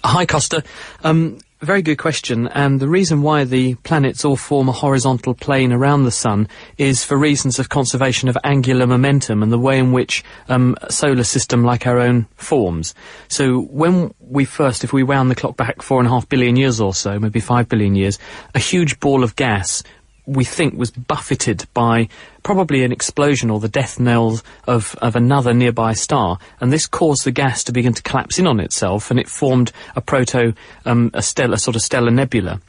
Hi, 0.04 0.26
Costa. 0.26 0.64
Um, 1.04 1.38
very 1.60 1.80
good 1.80 1.96
question. 1.96 2.48
And 2.48 2.80
the 2.80 2.88
reason 2.88 3.22
why 3.22 3.44
the 3.44 3.76
planets 3.76 4.24
all 4.24 4.36
form 4.36 4.68
a 4.68 4.72
horizontal 4.72 5.32
plane 5.32 5.72
around 5.72 6.02
the 6.02 6.10
Sun 6.10 6.48
is 6.76 7.04
for 7.04 7.16
reasons 7.16 7.60
of 7.60 7.68
conservation 7.68 8.28
of 8.28 8.36
angular 8.42 8.84
momentum 8.84 9.44
and 9.44 9.52
the 9.52 9.60
way 9.60 9.78
in 9.78 9.92
which 9.92 10.24
um, 10.48 10.76
a 10.82 10.90
solar 10.90 11.22
system 11.22 11.62
like 11.62 11.86
our 11.86 12.00
own 12.00 12.26
forms. 12.34 12.96
So 13.28 13.60
when 13.60 14.12
we 14.18 14.44
first, 14.44 14.82
if 14.82 14.92
we 14.92 15.04
wound 15.04 15.30
the 15.30 15.36
clock 15.36 15.56
back 15.56 15.82
four 15.82 16.00
and 16.00 16.08
a 16.08 16.10
half 16.10 16.28
billion 16.28 16.56
years 16.56 16.80
or 16.80 16.92
so, 16.94 17.20
maybe 17.20 17.38
five 17.38 17.68
billion 17.68 17.94
years, 17.94 18.18
a 18.56 18.58
huge 18.58 18.98
ball 18.98 19.22
of 19.22 19.36
gas 19.36 19.84
we 20.26 20.44
think 20.44 20.74
was 20.74 20.90
buffeted 20.90 21.66
by 21.74 22.08
probably 22.42 22.84
an 22.84 22.92
explosion 22.92 23.50
or 23.50 23.60
the 23.60 23.68
death 23.68 23.98
knells 23.98 24.42
of, 24.66 24.94
of 25.02 25.16
another 25.16 25.52
nearby 25.52 25.92
star. 25.92 26.38
And 26.60 26.72
this 26.72 26.86
caused 26.86 27.24
the 27.24 27.30
gas 27.32 27.64
to 27.64 27.72
begin 27.72 27.94
to 27.94 28.02
collapse 28.02 28.38
in 28.38 28.46
on 28.46 28.60
itself 28.60 29.10
and 29.10 29.18
it 29.18 29.28
formed 29.28 29.72
a 29.96 30.00
proto, 30.00 30.54
um, 30.84 31.10
a 31.14 31.22
stellar, 31.22 31.56
sort 31.56 31.76
of 31.76 31.82
stellar 31.82 32.10
nebula. 32.10 32.60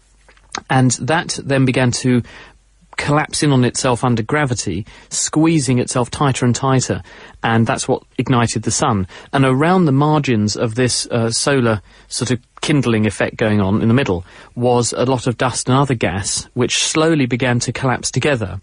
And 0.69 0.91
that 0.91 1.39
then 1.43 1.65
began 1.65 1.91
to 1.91 2.23
collapse 2.97 3.43
in 3.43 3.51
on 3.51 3.63
itself 3.63 4.03
under 4.03 4.23
gravity, 4.23 4.85
squeezing 5.09 5.79
itself 5.79 6.09
tighter 6.09 6.45
and 6.45 6.55
tighter, 6.55 7.01
and 7.43 7.67
that's 7.67 7.87
what 7.87 8.03
ignited 8.17 8.63
the 8.63 8.71
sun. 8.71 9.07
And 9.31 9.45
around 9.45 9.85
the 9.85 9.91
margins 9.91 10.55
of 10.55 10.75
this 10.75 11.07
uh, 11.07 11.31
solar 11.31 11.81
sort 12.07 12.31
of 12.31 12.39
kindling 12.61 13.05
effect 13.05 13.35
going 13.35 13.59
on 13.59 13.81
in 13.81 13.89
the 13.89 13.93
middle 13.93 14.25
was 14.55 14.93
a 14.93 15.05
lot 15.05 15.27
of 15.27 15.37
dust 15.37 15.67
and 15.67 15.77
other 15.77 15.95
gas, 15.95 16.47
which 16.53 16.83
slowly 16.83 17.25
began 17.25 17.59
to 17.59 17.73
collapse 17.73 18.09
together. 18.09 18.61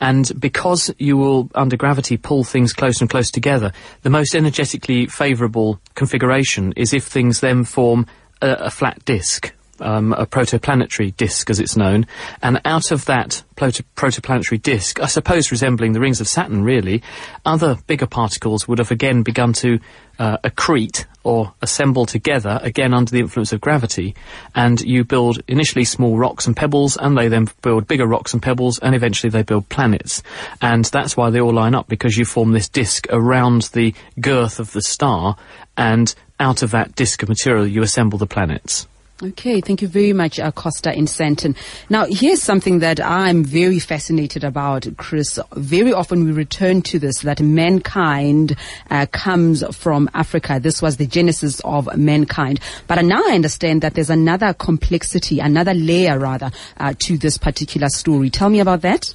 And 0.00 0.30
because 0.38 0.94
you 0.98 1.16
will, 1.16 1.50
under 1.54 1.76
gravity, 1.76 2.16
pull 2.16 2.44
things 2.44 2.72
close 2.72 3.00
and 3.00 3.10
close 3.10 3.30
together, 3.30 3.72
the 4.02 4.10
most 4.10 4.34
energetically 4.34 5.06
favourable 5.06 5.80
configuration 5.94 6.72
is 6.76 6.94
if 6.94 7.04
things 7.04 7.40
then 7.40 7.64
form 7.64 8.06
a, 8.40 8.50
a 8.52 8.70
flat 8.70 9.04
disk. 9.04 9.52
Um, 9.80 10.12
a 10.12 10.26
protoplanetary 10.26 11.16
disk, 11.16 11.50
as 11.50 11.60
it's 11.60 11.76
known, 11.76 12.06
and 12.42 12.60
out 12.64 12.90
of 12.90 13.04
that 13.06 13.42
proto- 13.56 13.84
protoplanetary 13.96 14.60
disk, 14.62 15.00
I 15.00 15.06
suppose 15.06 15.50
resembling 15.50 15.92
the 15.92 16.00
rings 16.00 16.20
of 16.20 16.28
Saturn, 16.28 16.62
really, 16.62 17.02
other 17.44 17.78
bigger 17.86 18.06
particles 18.06 18.66
would 18.66 18.78
have 18.78 18.90
again 18.90 19.22
begun 19.22 19.52
to 19.54 19.78
uh, 20.18 20.36
accrete 20.44 21.06
or 21.22 21.52
assemble 21.62 22.06
together, 22.06 22.60
again 22.62 22.94
under 22.94 23.10
the 23.10 23.20
influence 23.20 23.52
of 23.52 23.60
gravity, 23.60 24.14
and 24.54 24.80
you 24.80 25.04
build 25.04 25.42
initially 25.48 25.84
small 25.84 26.16
rocks 26.16 26.46
and 26.46 26.56
pebbles, 26.56 26.96
and 26.96 27.16
they 27.16 27.28
then 27.28 27.48
build 27.62 27.86
bigger 27.86 28.06
rocks 28.06 28.32
and 28.32 28.42
pebbles, 28.42 28.78
and 28.78 28.94
eventually 28.94 29.30
they 29.30 29.42
build 29.42 29.68
planets. 29.68 30.22
And 30.62 30.84
that's 30.86 31.16
why 31.16 31.30
they 31.30 31.40
all 31.40 31.54
line 31.54 31.74
up, 31.74 31.88
because 31.88 32.16
you 32.16 32.24
form 32.24 32.52
this 32.52 32.68
disk 32.68 33.06
around 33.10 33.62
the 33.72 33.94
girth 34.20 34.60
of 34.60 34.72
the 34.72 34.82
star, 34.82 35.36
and 35.76 36.14
out 36.38 36.62
of 36.62 36.70
that 36.70 36.94
disk 36.94 37.22
of 37.22 37.28
material 37.28 37.66
you 37.66 37.82
assemble 37.82 38.18
the 38.18 38.26
planets. 38.26 38.86
Okay, 39.22 39.60
thank 39.60 39.82
you 39.82 39.88
very 39.88 40.14
much, 40.14 40.38
Acosta 40.38 40.60
Costa 40.60 40.98
in 40.98 41.04
Sandton. 41.04 41.54
Now, 41.90 42.06
here's 42.08 42.42
something 42.42 42.78
that 42.78 43.00
I'm 43.00 43.44
very 43.44 43.78
fascinated 43.78 44.44
about, 44.44 44.86
Chris. 44.96 45.38
Very 45.56 45.92
often 45.92 46.24
we 46.24 46.32
return 46.32 46.80
to 46.82 46.98
this, 46.98 47.20
that 47.20 47.38
mankind 47.38 48.56
uh, 48.88 49.04
comes 49.12 49.62
from 49.76 50.08
Africa. 50.14 50.58
This 50.58 50.80
was 50.80 50.96
the 50.96 51.06
genesis 51.06 51.60
of 51.66 51.94
mankind. 51.98 52.60
But 52.86 53.04
now 53.04 53.22
I 53.26 53.34
understand 53.34 53.82
that 53.82 53.92
there's 53.92 54.08
another 54.08 54.54
complexity, 54.54 55.38
another 55.38 55.74
layer 55.74 56.18
rather, 56.18 56.50
uh, 56.78 56.94
to 57.00 57.18
this 57.18 57.36
particular 57.36 57.90
story. 57.90 58.30
Tell 58.30 58.48
me 58.48 58.60
about 58.60 58.80
that. 58.80 59.12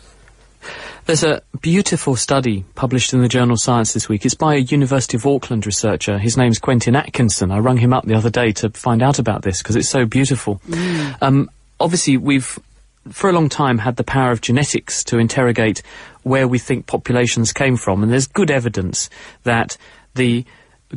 There's 1.06 1.24
a 1.24 1.42
beautiful 1.62 2.16
study 2.16 2.66
published 2.76 3.14
in 3.14 3.22
the 3.22 3.28
journal 3.28 3.58
Science 3.58 3.94
this 3.94 4.10
week. 4.10 4.26
It's 4.26 4.36
by 4.36 4.56
a 4.56 4.60
University 4.60 5.18
of 5.18 5.26
Auckland 5.26 5.66
researcher. 5.66 6.18
His 6.18 6.36
name's 6.36 6.60
Quentin 6.60 6.96
Atkinson. 6.96 7.52
I 7.52 7.60
rung 7.60 7.78
him 7.78 7.94
up 7.94 8.06
the 8.06 8.16
other 8.16 8.30
day 8.30 8.52
to 8.54 8.70
find 8.72 9.04
out 9.04 9.20
about 9.20 9.44
this 9.44 9.62
because 9.62 9.76
it's 9.76 9.90
so 9.90 10.06
beautiful. 10.06 10.62
Mm. 10.68 11.18
Um, 11.22 11.52
obviously, 11.80 12.18
we've 12.18 12.58
for 13.12 13.30
a 13.30 13.34
long 13.34 13.50
time 13.50 13.78
had 13.78 13.98
the 13.98 14.04
power 14.04 14.32
of 14.32 14.42
genetics 14.42 15.04
to 15.04 15.20
interrogate 15.20 15.84
where 16.24 16.48
we 16.48 16.58
think 16.58 16.88
populations 16.88 17.54
came 17.54 17.78
from, 17.78 18.02
and 18.02 18.12
there's 18.12 18.28
good 18.28 18.50
evidence 18.50 19.10
that 19.44 19.78
the 20.16 20.44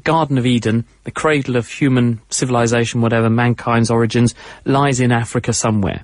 Garden 0.05 0.39
of 0.39 0.47
Eden, 0.47 0.85
the 1.05 1.11
cradle 1.11 1.57
of 1.57 1.69
human 1.69 2.21
civilization, 2.31 3.01
whatever 3.01 3.29
mankind's 3.29 3.91
origins, 3.91 4.35
lies 4.65 5.01
in 5.01 5.13
Africa 5.13 5.53
somewhere. 5.53 6.03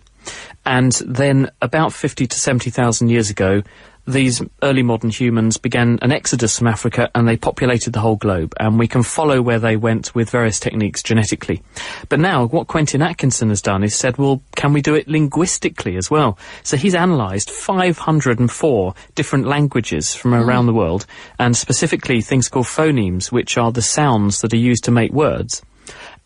And 0.65 0.93
then 1.07 1.51
about 1.61 1.93
50 1.93 2.27
to 2.27 2.39
70,000 2.39 3.09
years 3.09 3.31
ago, 3.31 3.63
these 4.07 4.43
early 4.63 4.83
modern 4.83 5.11
humans 5.11 5.57
began 5.57 5.99
an 6.03 6.13
exodus 6.13 6.59
from 6.59 6.67
Africa 6.67 7.11
and 7.15 7.27
they 7.27 7.37
populated 7.37 7.93
the 7.93 8.01
whole 8.01 8.17
globe. 8.17 8.55
And 8.61 8.79
we 8.79 8.87
can 8.87 9.03
follow 9.03 9.41
where 9.41 9.59
they 9.59 9.77
went 9.77 10.15
with 10.15 10.31
various 10.31 10.61
techniques 10.61 11.03
genetically. 11.03 11.63
But 12.09 12.21
now, 12.21 12.47
what 12.47 12.67
Quentin 12.67 13.03
Atkinson 13.03 13.49
has 13.49 13.63
done 13.63 13.83
is 13.83 13.95
said, 13.95 14.19
well, 14.19 14.43
can 14.57 14.73
we 14.73 14.83
do 14.83 14.95
it 14.95 15.09
linguistically 15.09 15.97
as 15.97 16.11
well? 16.11 16.39
So 16.63 16.77
he's 16.77 16.95
analysed 16.95 17.51
504 17.51 18.95
different 19.15 19.47
languages 19.47 20.15
from 20.15 20.33
mm. 20.33 20.45
around 20.45 20.67
the 20.67 20.75
world, 20.75 21.07
and 21.39 21.57
specifically 21.57 22.21
things 22.21 22.49
called 22.49 22.67
phonemes, 22.67 23.33
which 23.33 23.57
are 23.57 23.73
the 23.73 23.83
sounds 23.83 24.41
that 24.43 24.53
are 24.53 24.59
used 24.59 24.85
to 24.85 24.91
make 24.91 25.13
words. 25.13 25.63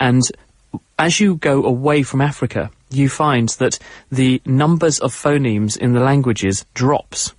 And 0.00 0.22
as 0.98 1.20
you 1.20 1.36
go 1.36 1.64
away 1.64 2.02
from 2.02 2.20
Africa, 2.20 2.70
you 2.90 3.08
find 3.08 3.48
that 3.50 3.78
the 4.10 4.40
numbers 4.44 4.98
of 4.98 5.12
phonemes 5.12 5.76
in 5.76 5.92
the 5.92 6.00
languages 6.00 6.64
drops. 6.74 7.34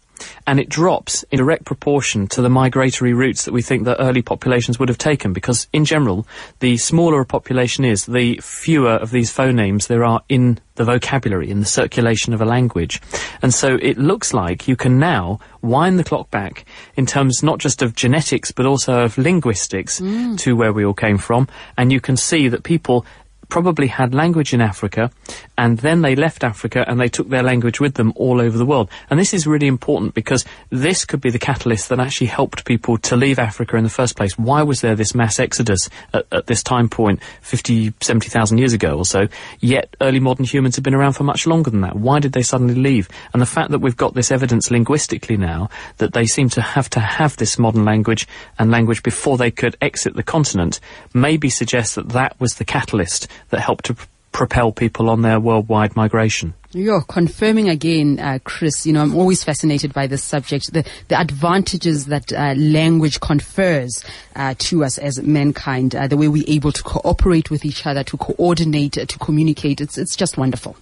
And 0.46 0.60
it 0.60 0.70
drops 0.70 1.24
in 1.32 1.38
direct 1.38 1.66
proportion 1.66 2.28
to 2.30 2.42
the 2.42 2.50
migratory 2.50 3.14
routes 3.14 3.46
that 3.46 3.54
we 3.54 3.62
think 3.62 3.86
that 3.86 4.02
early 4.02 4.22
populations 4.22 4.80
would 4.80 4.90
have 4.90 4.98
taken. 4.98 5.32
Because 5.32 5.68
in 5.72 5.86
general 5.86 6.28
the 6.60 6.78
smaller 6.78 7.22
a 7.22 7.26
population 7.26 7.86
is 7.86 8.06
the 8.06 8.38
fewer 8.42 8.92
of 8.92 9.12
these 9.12 9.34
phonemes 9.34 9.88
there 9.88 10.04
are 10.04 10.22
in 10.28 10.60
the 10.76 10.86
vocabulary 10.86 11.50
in 11.50 11.60
the 11.60 11.66
circulation 11.66 12.34
of 12.34 12.42
a 12.42 12.46
language. 12.46 13.02
And 13.42 13.54
so 13.54 13.78
it 13.82 13.98
looks 13.98 14.34
like 14.34 14.68
you 14.68 14.76
can 14.76 14.98
now 14.98 15.40
wind 15.62 16.00
the 16.00 16.06
clock 16.06 16.32
back 16.32 16.66
in 16.96 17.06
terms 17.06 17.44
not 17.44 17.60
just 17.60 17.82
of 17.82 17.96
genetics 17.96 18.52
but 18.52 18.66
also 18.66 19.04
of 19.04 19.18
linguistics 19.18 20.00
mm. 20.00 20.38
to 20.40 20.56
where 20.56 20.72
we 20.72 20.86
all 20.86 20.94
came 20.94 21.18
from. 21.18 21.48
And 21.78 21.92
you 21.92 22.00
can 22.00 22.16
see 22.18 22.48
that 22.48 22.64
people 22.64 23.06
probably 23.50 23.88
had 23.88 24.14
language 24.14 24.54
in 24.54 24.62
Africa, 24.62 25.12
and 25.58 25.80
then 25.80 26.02
they 26.02 26.16
left 26.16 26.44
Africa 26.44 26.86
and 26.88 27.00
they 27.00 27.10
took 27.10 27.30
their 27.30 27.44
language 27.44 27.80
with 27.80 27.96
them 27.96 28.14
all 28.16 28.40
over 28.40 28.58
the 28.58 28.66
world. 28.66 28.90
And 29.10 29.20
this 29.20 29.34
is 29.34 29.46
really 29.46 29.68
important 29.68 30.14
because 30.14 30.46
this 30.70 31.04
could 31.04 31.20
be 31.20 31.32
the 31.32 31.40
catalyst 31.40 31.90
that 31.90 32.00
actually 32.00 32.28
helped 32.28 32.66
people 32.66 32.98
to 33.00 33.16
leave 33.16 33.40
Africa 33.40 33.76
in 33.76 33.84
the 33.84 33.90
first 33.90 34.16
place. 34.16 34.38
Why 34.38 34.64
was 34.64 34.82
there 34.82 34.96
this 34.96 35.14
mass 35.14 35.40
exodus 35.40 35.90
at, 36.14 36.26
at 36.32 36.48
this 36.48 36.64
time 36.64 36.88
point, 36.88 37.22
50, 37.42 37.94
70,000 38.00 38.58
years 38.58 38.74
ago 38.74 38.98
or 38.98 39.06
so, 39.06 39.28
yet 39.60 39.96
early 40.00 40.20
modern 40.20 40.46
humans 40.46 40.76
have 40.76 40.84
been 40.84 40.96
around 40.96 41.14
for 41.14 41.24
much 41.24 41.46
longer 41.46 41.70
than 41.70 41.82
that? 41.82 41.96
Why 41.96 42.20
did 42.20 42.34
they 42.34 42.44
suddenly 42.44 42.76
leave? 42.76 43.10
And 43.34 43.42
the 43.42 43.48
fact 43.48 43.72
that 43.72 43.80
we've 43.80 43.98
got 43.98 44.14
this 44.14 44.32
evidence 44.32 44.72
linguistically 44.72 45.38
now 45.38 45.70
that 45.98 46.14
they 46.14 46.26
seem 46.26 46.50
to 46.50 46.62
have 46.62 46.90
to 46.92 47.00
have 47.00 47.36
this 47.38 47.58
modern 47.58 47.84
language 47.84 48.28
and 48.58 48.72
language 48.72 49.04
before 49.04 49.38
they 49.38 49.52
could 49.52 49.76
exit 49.82 50.16
the 50.16 50.24
continent 50.24 50.80
maybe 51.14 51.50
suggests 51.50 51.96
that 51.96 52.10
that 52.10 52.40
was 52.40 52.56
the 52.56 52.66
catalyst 52.66 53.28
that 53.50 53.60
help 53.60 53.82
to 53.84 53.96
propel 54.32 54.72
people 54.72 55.10
on 55.10 55.22
their 55.22 55.40
worldwide 55.40 55.96
migration. 55.96 56.54
You're 56.72 57.02
confirming 57.02 57.68
again, 57.68 58.20
uh, 58.20 58.38
Chris. 58.44 58.86
You 58.86 58.94
know, 58.94 59.02
I'm 59.02 59.16
always 59.16 59.44
fascinated 59.44 59.92
by 59.92 60.06
this 60.06 60.24
subject, 60.24 60.72
the, 60.72 60.86
the 61.08 61.20
advantages 61.20 62.06
that 62.06 62.32
uh, 62.32 62.54
language 62.56 63.20
confers 63.20 64.04
uh, 64.36 64.54
to 64.60 64.84
us 64.84 65.00
as 65.00 65.20
mankind, 65.22 65.96
uh, 65.96 66.08
the 66.08 66.16
way 66.16 66.28
we're 66.28 66.44
able 66.48 66.72
to 66.72 66.84
cooperate 66.84 67.50
with 67.50 67.66
each 67.66 67.88
other, 67.88 68.04
to 68.04 68.18
coordinate, 68.18 68.94
to 68.94 69.20
communicate. 69.20 69.82
It's, 69.82 69.98
it's 69.98 70.16
just 70.16 70.38
wonderful. 70.38 70.76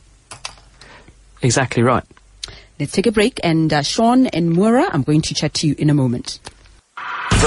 Exactly 1.42 1.84
right. 1.84 2.04
Let's 2.80 2.92
take 2.92 3.08
a 3.08 3.12
break. 3.12 3.40
And 3.44 3.72
uh, 3.72 3.82
Sean 3.82 4.28
and 4.28 4.52
Moira, 4.52 4.90
I'm 4.92 5.04
going 5.04 5.22
to 5.22 5.34
chat 5.34 5.54
to 5.56 5.68
you 5.68 5.76
in 5.78 5.90
a 5.90 5.94
moment. 5.94 6.40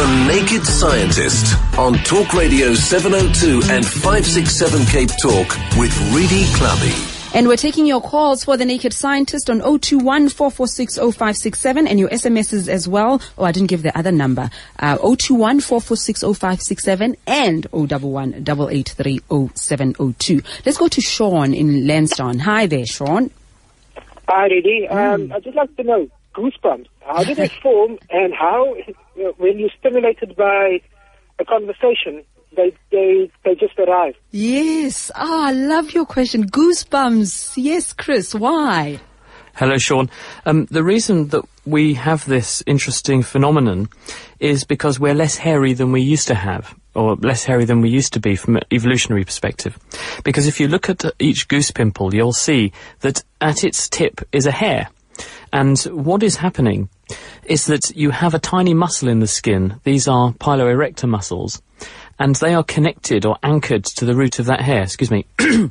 The 0.00 0.28
Naked 0.28 0.64
Scientist 0.64 1.56
on 1.76 1.94
Talk 2.04 2.32
Radio 2.32 2.74
702 2.74 3.60
and 3.70 3.84
567 3.84 4.86
Cape 4.86 5.10
Talk 5.20 5.48
with 5.76 5.94
Redi 6.14 6.44
Tlhabi. 6.44 7.34
And 7.34 7.48
we're 7.48 7.56
taking 7.56 7.86
your 7.86 8.00
calls 8.00 8.44
for 8.44 8.56
the 8.56 8.64
Naked 8.64 8.92
Scientist 8.92 9.50
on 9.50 9.58
021 9.58 10.28
0567 10.28 11.88
and 11.88 11.98
your 11.98 12.08
SMSs 12.08 12.68
as 12.68 12.86
well. 12.86 13.20
Oh, 13.36 13.44
I 13.44 13.50
didn't 13.50 13.68
give 13.68 13.82
the 13.82 13.98
other 13.98 14.12
number. 14.12 14.48
Uh, 14.78 14.96
021 14.96 15.58
446 15.60 16.20
0567 16.20 17.16
and 17.26 17.66
011 17.72 18.44
883 18.48 19.20
Let's 20.64 20.78
go 20.78 20.86
to 20.86 21.00
Sean 21.00 21.52
in 21.52 21.88
Lansdowne. 21.88 22.38
Hi 22.38 22.66
there, 22.66 22.86
Sean. 22.86 23.30
Hi, 24.28 24.46
Redi. 24.46 24.86
Um, 24.88 25.28
mm. 25.28 25.34
I'd 25.34 25.42
just 25.42 25.56
like 25.56 25.76
to 25.76 25.82
know 25.82 26.08
goosebumps. 26.34 26.86
How 27.00 27.24
did 27.24 27.38
it 27.38 27.52
form 27.62 27.98
and 28.10 28.32
how 28.34 28.74
when 29.38 29.58
you're 29.58 29.70
stimulated 29.78 30.36
by 30.36 30.80
a 31.38 31.44
conversation, 31.44 32.24
they 32.56 32.74
they 32.90 33.30
they 33.44 33.54
just 33.54 33.78
arrive. 33.78 34.14
Yes. 34.30 35.10
Oh, 35.14 35.44
I 35.44 35.52
love 35.52 35.92
your 35.92 36.06
question. 36.06 36.46
Goosebumps. 36.48 37.54
Yes, 37.56 37.92
Chris. 37.92 38.34
Why? 38.34 39.00
Hello, 39.54 39.76
Sean. 39.78 40.08
Um, 40.46 40.66
the 40.70 40.82
reason 40.82 41.28
that 41.28 41.44
we 41.66 41.94
have 41.94 42.24
this 42.24 42.62
interesting 42.66 43.22
phenomenon 43.22 43.88
is 44.38 44.64
because 44.64 44.98
we're 44.98 45.14
less 45.14 45.36
hairy 45.36 45.74
than 45.74 45.92
we 45.92 46.00
used 46.00 46.28
to 46.28 46.34
have, 46.34 46.74
or 46.94 47.16
less 47.16 47.44
hairy 47.44 47.64
than 47.64 47.80
we 47.80 47.90
used 47.90 48.12
to 48.14 48.20
be 48.20 48.36
from 48.36 48.56
an 48.56 48.62
evolutionary 48.72 49.24
perspective. 49.24 49.78
Because 50.24 50.46
if 50.46 50.60
you 50.60 50.68
look 50.68 50.88
at 50.88 51.04
each 51.18 51.48
goose 51.48 51.70
pimple, 51.70 52.14
you'll 52.14 52.32
see 52.32 52.72
that 53.00 53.22
at 53.40 53.64
its 53.64 53.88
tip 53.88 54.20
is 54.32 54.46
a 54.46 54.52
hair. 54.52 54.88
And 55.52 55.78
what 55.80 56.22
is 56.22 56.36
happening 56.36 56.88
is 57.44 57.66
that 57.66 57.90
you 57.94 58.10
have 58.10 58.34
a 58.34 58.38
tiny 58.38 58.74
muscle 58.74 59.08
in 59.08 59.20
the 59.20 59.26
skin. 59.26 59.80
These 59.84 60.06
are 60.08 60.32
piloerector 60.34 61.08
muscles. 61.08 61.60
And 62.18 62.34
they 62.36 62.54
are 62.54 62.62
connected 62.62 63.24
or 63.24 63.38
anchored 63.42 63.84
to 63.84 64.04
the 64.04 64.14
root 64.14 64.38
of 64.38 64.46
that 64.46 64.60
hair. 64.60 64.82
Excuse 64.82 65.10
me. 65.10 65.26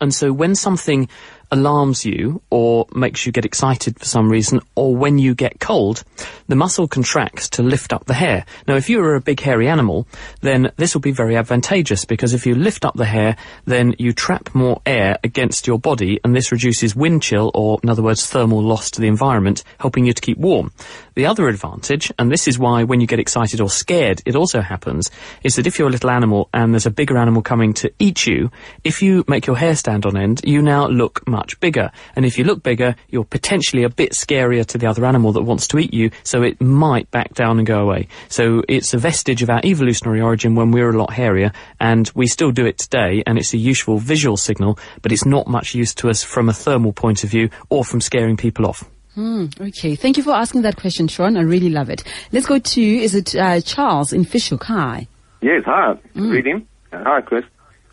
and 0.00 0.14
so 0.14 0.32
when 0.32 0.54
something 0.54 1.08
alarms 1.50 2.04
you 2.04 2.42
or 2.50 2.86
makes 2.94 3.26
you 3.26 3.32
get 3.32 3.44
excited 3.44 3.98
for 3.98 4.04
some 4.04 4.28
reason, 4.28 4.60
or 4.74 4.96
when 4.96 5.18
you 5.18 5.34
get 5.34 5.60
cold, 5.60 6.04
the 6.48 6.56
muscle 6.56 6.88
contracts 6.88 7.48
to 7.50 7.62
lift 7.62 7.92
up 7.92 8.04
the 8.06 8.14
hair. 8.14 8.44
Now, 8.66 8.76
if 8.76 8.88
you 8.88 9.00
are 9.02 9.14
a 9.14 9.20
big 9.20 9.40
hairy 9.40 9.68
animal, 9.68 10.06
then 10.40 10.72
this 10.76 10.94
will 10.94 11.00
be 11.00 11.12
very 11.12 11.36
advantageous 11.36 12.04
because 12.04 12.34
if 12.34 12.46
you 12.46 12.54
lift 12.54 12.84
up 12.84 12.94
the 12.94 13.04
hair, 13.04 13.36
then 13.64 13.94
you 13.98 14.12
trap 14.12 14.54
more 14.54 14.80
air 14.86 15.18
against 15.24 15.66
your 15.66 15.78
body 15.78 16.20
and 16.24 16.34
this 16.34 16.52
reduces 16.52 16.94
wind 16.94 17.22
chill 17.22 17.50
or, 17.54 17.78
in 17.82 17.90
other 17.90 18.02
words, 18.02 18.26
thermal 18.26 18.62
loss 18.62 18.90
to 18.92 19.00
the 19.00 19.08
environment, 19.08 19.62
helping 19.78 20.04
you 20.04 20.12
to 20.12 20.22
keep 20.22 20.38
warm. 20.38 20.72
The 21.14 21.26
other 21.26 21.48
advantage, 21.48 22.12
and 22.18 22.30
this 22.30 22.46
is 22.46 22.58
why 22.58 22.84
when 22.84 23.00
you 23.00 23.06
get 23.06 23.18
excited 23.18 23.60
or 23.60 23.70
scared, 23.70 24.20
it 24.26 24.36
also 24.36 24.60
happens, 24.60 25.10
is 25.42 25.56
that 25.56 25.66
if 25.66 25.78
you're 25.78 25.88
a 25.88 25.90
little 25.90 26.10
animal 26.10 26.48
and 26.52 26.74
there's 26.74 26.86
a 26.86 26.90
bigger 26.90 27.16
animal 27.16 27.42
coming 27.42 27.72
to 27.74 27.92
eat 27.98 28.26
you, 28.26 28.50
if 28.84 29.02
you 29.02 29.24
make 29.26 29.46
your 29.46 29.56
hair 29.56 29.74
stand 29.74 30.04
on 30.04 30.16
end, 30.16 30.42
you 30.44 30.60
now 30.60 30.86
look 30.86 31.26
much 31.36 31.60
bigger. 31.60 31.90
And 32.14 32.24
if 32.24 32.38
you 32.38 32.44
look 32.44 32.62
bigger, 32.62 32.96
you're 33.10 33.24
potentially 33.38 33.84
a 33.84 33.90
bit 33.90 34.12
scarier 34.12 34.64
to 34.66 34.78
the 34.78 34.86
other 34.86 35.04
animal 35.04 35.32
that 35.32 35.42
wants 35.42 35.68
to 35.68 35.78
eat 35.78 35.92
you, 35.92 36.10
so 36.22 36.42
it 36.42 36.60
might 36.60 37.10
back 37.10 37.34
down 37.34 37.58
and 37.58 37.66
go 37.66 37.80
away. 37.80 38.08
So 38.28 38.62
it's 38.68 38.94
a 38.94 38.98
vestige 38.98 39.42
of 39.42 39.50
our 39.50 39.60
evolutionary 39.64 40.20
origin 40.20 40.54
when 40.54 40.70
we 40.70 40.80
were 40.82 40.90
a 40.90 40.98
lot 40.98 41.12
hairier, 41.12 41.52
and 41.78 42.10
we 42.14 42.26
still 42.26 42.52
do 42.52 42.66
it 42.66 42.78
today, 42.78 43.22
and 43.26 43.38
it's 43.38 43.52
a 43.54 43.58
useful 43.58 43.98
visual 43.98 44.36
signal, 44.36 44.78
but 45.02 45.12
it's 45.12 45.26
not 45.26 45.46
much 45.46 45.74
use 45.74 45.94
to 45.96 46.08
us 46.08 46.22
from 46.22 46.48
a 46.48 46.52
thermal 46.52 46.92
point 46.92 47.22
of 47.24 47.30
view 47.30 47.50
or 47.68 47.84
from 47.84 48.00
scaring 48.00 48.36
people 48.36 48.66
off. 48.66 48.88
Hmm, 49.14 49.46
okay, 49.60 49.94
thank 49.94 50.16
you 50.18 50.22
for 50.22 50.34
asking 50.34 50.62
that 50.62 50.76
question, 50.76 51.08
Sean. 51.08 51.36
I 51.36 51.42
really 51.42 51.70
love 51.70 51.88
it. 51.90 52.04
Let's 52.32 52.46
go 52.46 52.58
to, 52.58 52.82
is 52.82 53.14
it 53.14 53.34
uh, 53.34 53.60
Charles 53.60 54.12
in 54.12 54.24
Fish 54.24 54.50
Hoek? 54.50 54.64
Hi. 54.64 55.08
Yes, 55.40 55.62
hi. 55.64 55.94
Mm. 56.14 56.30
Reading. 56.30 56.68
Hi, 56.92 57.20
Chris. 57.22 57.44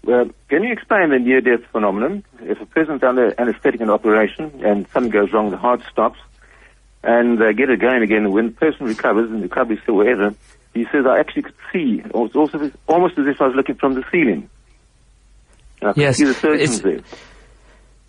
Well, 0.06 0.30
can 0.50 0.64
you 0.64 0.74
explain 0.74 1.10
the 1.12 1.20
near-death 1.20 1.66
phenomenon? 1.72 2.24
If 2.42 2.60
a 2.60 2.66
person's 2.66 3.04
under 3.04 3.34
anesthetic 3.40 3.80
in 3.80 3.90
operation 3.90 4.62
and 4.64 4.86
something 4.90 5.12
goes 5.12 5.32
wrong, 5.32 5.50
the 5.50 5.58
heart 5.58 5.82
stops, 5.90 6.20
and 7.04 7.38
they 7.38 7.54
get 7.54 7.70
it 7.70 7.80
going 7.80 8.04
again, 8.04 8.32
when 8.32 8.48
the 8.48 8.52
person 8.52 8.86
recovers, 8.86 9.30
and 9.30 9.42
recovers 9.42 9.80
still 9.84 9.96
wherever, 9.96 10.36
he 10.74 10.86
says, 10.92 11.06
I 11.06 11.20
actually 11.20 11.44
could 11.44 11.56
see. 11.72 12.02
It 12.04 12.14
was 12.14 12.36
also 12.36 12.72
almost 12.88 13.18
as 13.18 13.28
if 13.28 13.40
I 13.40 13.48
was 13.48 13.56
looking 13.56 13.76
from 13.76 13.94
the 13.94 14.04
ceiling. 14.12 14.50
I 15.82 15.94
yes, 15.96 16.18
see 16.18 16.26
the 16.26 16.34
surgeons 16.34 16.82
there. 16.82 17.00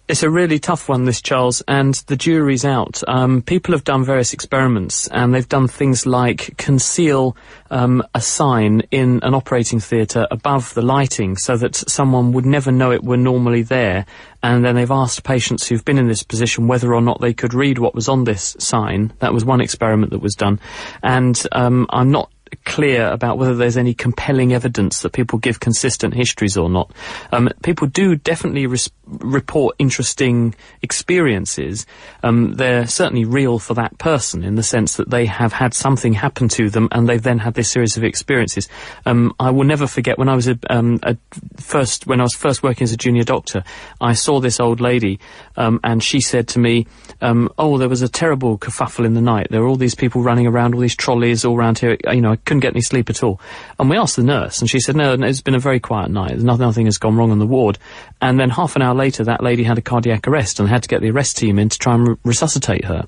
It's 0.06 0.22
a 0.22 0.28
really 0.28 0.58
tough 0.58 0.90
one, 0.90 1.06
this, 1.06 1.22
Charles, 1.22 1.62
and 1.66 1.94
the 2.08 2.16
jury's 2.16 2.66
out. 2.66 3.02
Um, 3.08 3.40
people 3.40 3.72
have 3.72 3.84
done 3.84 4.04
various 4.04 4.34
experiments, 4.34 5.08
and 5.08 5.32
they've 5.32 5.48
done 5.48 5.66
things 5.66 6.04
like 6.04 6.58
conceal 6.58 7.38
um, 7.70 8.02
a 8.14 8.20
sign 8.20 8.82
in 8.90 9.20
an 9.22 9.32
operating 9.32 9.80
theatre 9.80 10.26
above 10.30 10.74
the 10.74 10.82
lighting 10.82 11.38
so 11.38 11.56
that 11.56 11.74
someone 11.74 12.32
would 12.32 12.44
never 12.44 12.70
know 12.70 12.92
it 12.92 13.02
were 13.02 13.16
normally 13.16 13.62
there. 13.62 14.04
And 14.42 14.62
then 14.62 14.74
they've 14.74 14.90
asked 14.90 15.24
patients 15.24 15.66
who've 15.66 15.84
been 15.86 15.96
in 15.96 16.06
this 16.08 16.22
position 16.22 16.68
whether 16.68 16.94
or 16.94 17.00
not 17.00 17.22
they 17.22 17.32
could 17.32 17.54
read 17.54 17.78
what 17.78 17.94
was 17.94 18.10
on 18.10 18.24
this 18.24 18.56
sign. 18.58 19.10
That 19.20 19.32
was 19.32 19.42
one 19.46 19.62
experiment 19.62 20.12
that 20.12 20.20
was 20.20 20.34
done. 20.34 20.60
And 21.02 21.42
um, 21.52 21.86
I'm 21.88 22.10
not 22.10 22.30
clear 22.64 23.08
about 23.08 23.38
whether 23.38 23.54
there's 23.54 23.76
any 23.76 23.94
compelling 23.94 24.52
evidence 24.52 25.02
that 25.02 25.12
people 25.12 25.38
give 25.38 25.60
consistent 25.60 26.14
histories 26.14 26.56
or 26.56 26.68
not. 26.68 26.92
Um, 27.32 27.48
people 27.62 27.86
do 27.86 28.16
definitely 28.16 28.66
report 29.06 29.76
interesting 29.78 30.54
experiences. 30.82 31.86
Um, 32.22 32.54
they're 32.54 32.86
certainly 32.86 33.24
real 33.24 33.58
for 33.58 33.74
that 33.74 33.98
person 33.98 34.44
in 34.44 34.54
the 34.54 34.62
sense 34.62 34.96
that 34.96 35.10
they 35.10 35.26
have 35.26 35.52
had 35.52 35.74
something 35.74 36.12
happen 36.12 36.48
to 36.50 36.70
them 36.70 36.88
and 36.92 37.08
they've 37.08 37.22
then 37.22 37.38
had 37.38 37.54
this 37.54 37.70
series 37.70 37.96
of 37.96 38.04
experiences. 38.04 38.68
Um, 39.06 39.34
I 39.38 39.50
will 39.50 39.64
never 39.64 39.86
forget 39.86 40.18
when 40.18 40.28
I 40.28 40.34
was 40.34 40.48
a, 40.48 40.58
um, 40.70 41.00
a, 41.02 41.16
first 41.56 42.06
when 42.06 42.20
I 42.20 42.24
was 42.24 42.34
first 42.34 42.62
working 42.62 42.84
as 42.84 42.92
a 42.92 42.96
junior 42.96 43.24
doctor. 43.24 43.64
I 44.00 44.14
saw 44.14 44.40
this 44.40 44.60
old 44.60 44.80
lady 44.80 45.20
um, 45.56 45.80
and 45.84 46.02
she 46.02 46.20
said 46.20 46.48
to 46.48 46.58
me, 46.58 46.86
um, 47.20 47.48
"Oh, 47.58 47.78
there 47.78 47.88
was 47.88 48.02
a 48.02 48.08
terrible 48.08 48.58
kerfuffle 48.58 49.04
in 49.04 49.14
the 49.14 49.20
night. 49.20 49.48
There 49.50 49.60
were 49.60 49.68
all 49.68 49.76
these 49.76 49.94
people 49.94 50.22
running 50.22 50.46
around, 50.46 50.74
all 50.74 50.80
these 50.80 50.96
trolleys 50.96 51.44
all 51.44 51.56
around 51.56 51.78
here. 51.78 51.96
You 52.10 52.20
know, 52.20 52.32
I 52.32 52.36
couldn't 52.36 52.60
get 52.60 52.72
any 52.72 52.80
sleep 52.80 53.10
at 53.10 53.22
all. 53.22 53.40
And 53.78 53.90
we 53.90 53.96
asked 53.96 54.16
the 54.16 54.22
nurse, 54.22 54.60
and 54.60 54.70
she 54.70 54.80
said, 54.80 54.96
no, 54.96 55.12
it's 55.14 55.40
been 55.40 55.54
a 55.54 55.60
very 55.60 55.80
quiet 55.80 56.10
night. 56.10 56.38
Nothing, 56.38 56.66
nothing 56.66 56.84
has 56.86 56.98
gone 56.98 57.16
wrong 57.16 57.30
on 57.30 57.38
the 57.38 57.46
ward. 57.46 57.78
And 58.20 58.38
then 58.38 58.50
half 58.50 58.76
an 58.76 58.82
hour 58.82 58.93
later, 58.94 59.24
that 59.24 59.42
lady 59.42 59.64
had 59.64 59.78
a 59.78 59.82
cardiac 59.82 60.26
arrest 60.26 60.60
and 60.60 60.68
had 60.68 60.82
to 60.82 60.88
get 60.88 61.00
the 61.00 61.10
arrest 61.10 61.36
team 61.36 61.58
in 61.58 61.68
to 61.68 61.78
try 61.78 61.94
and 61.94 62.08
re- 62.08 62.16
resuscitate 62.24 62.84
her. 62.84 63.06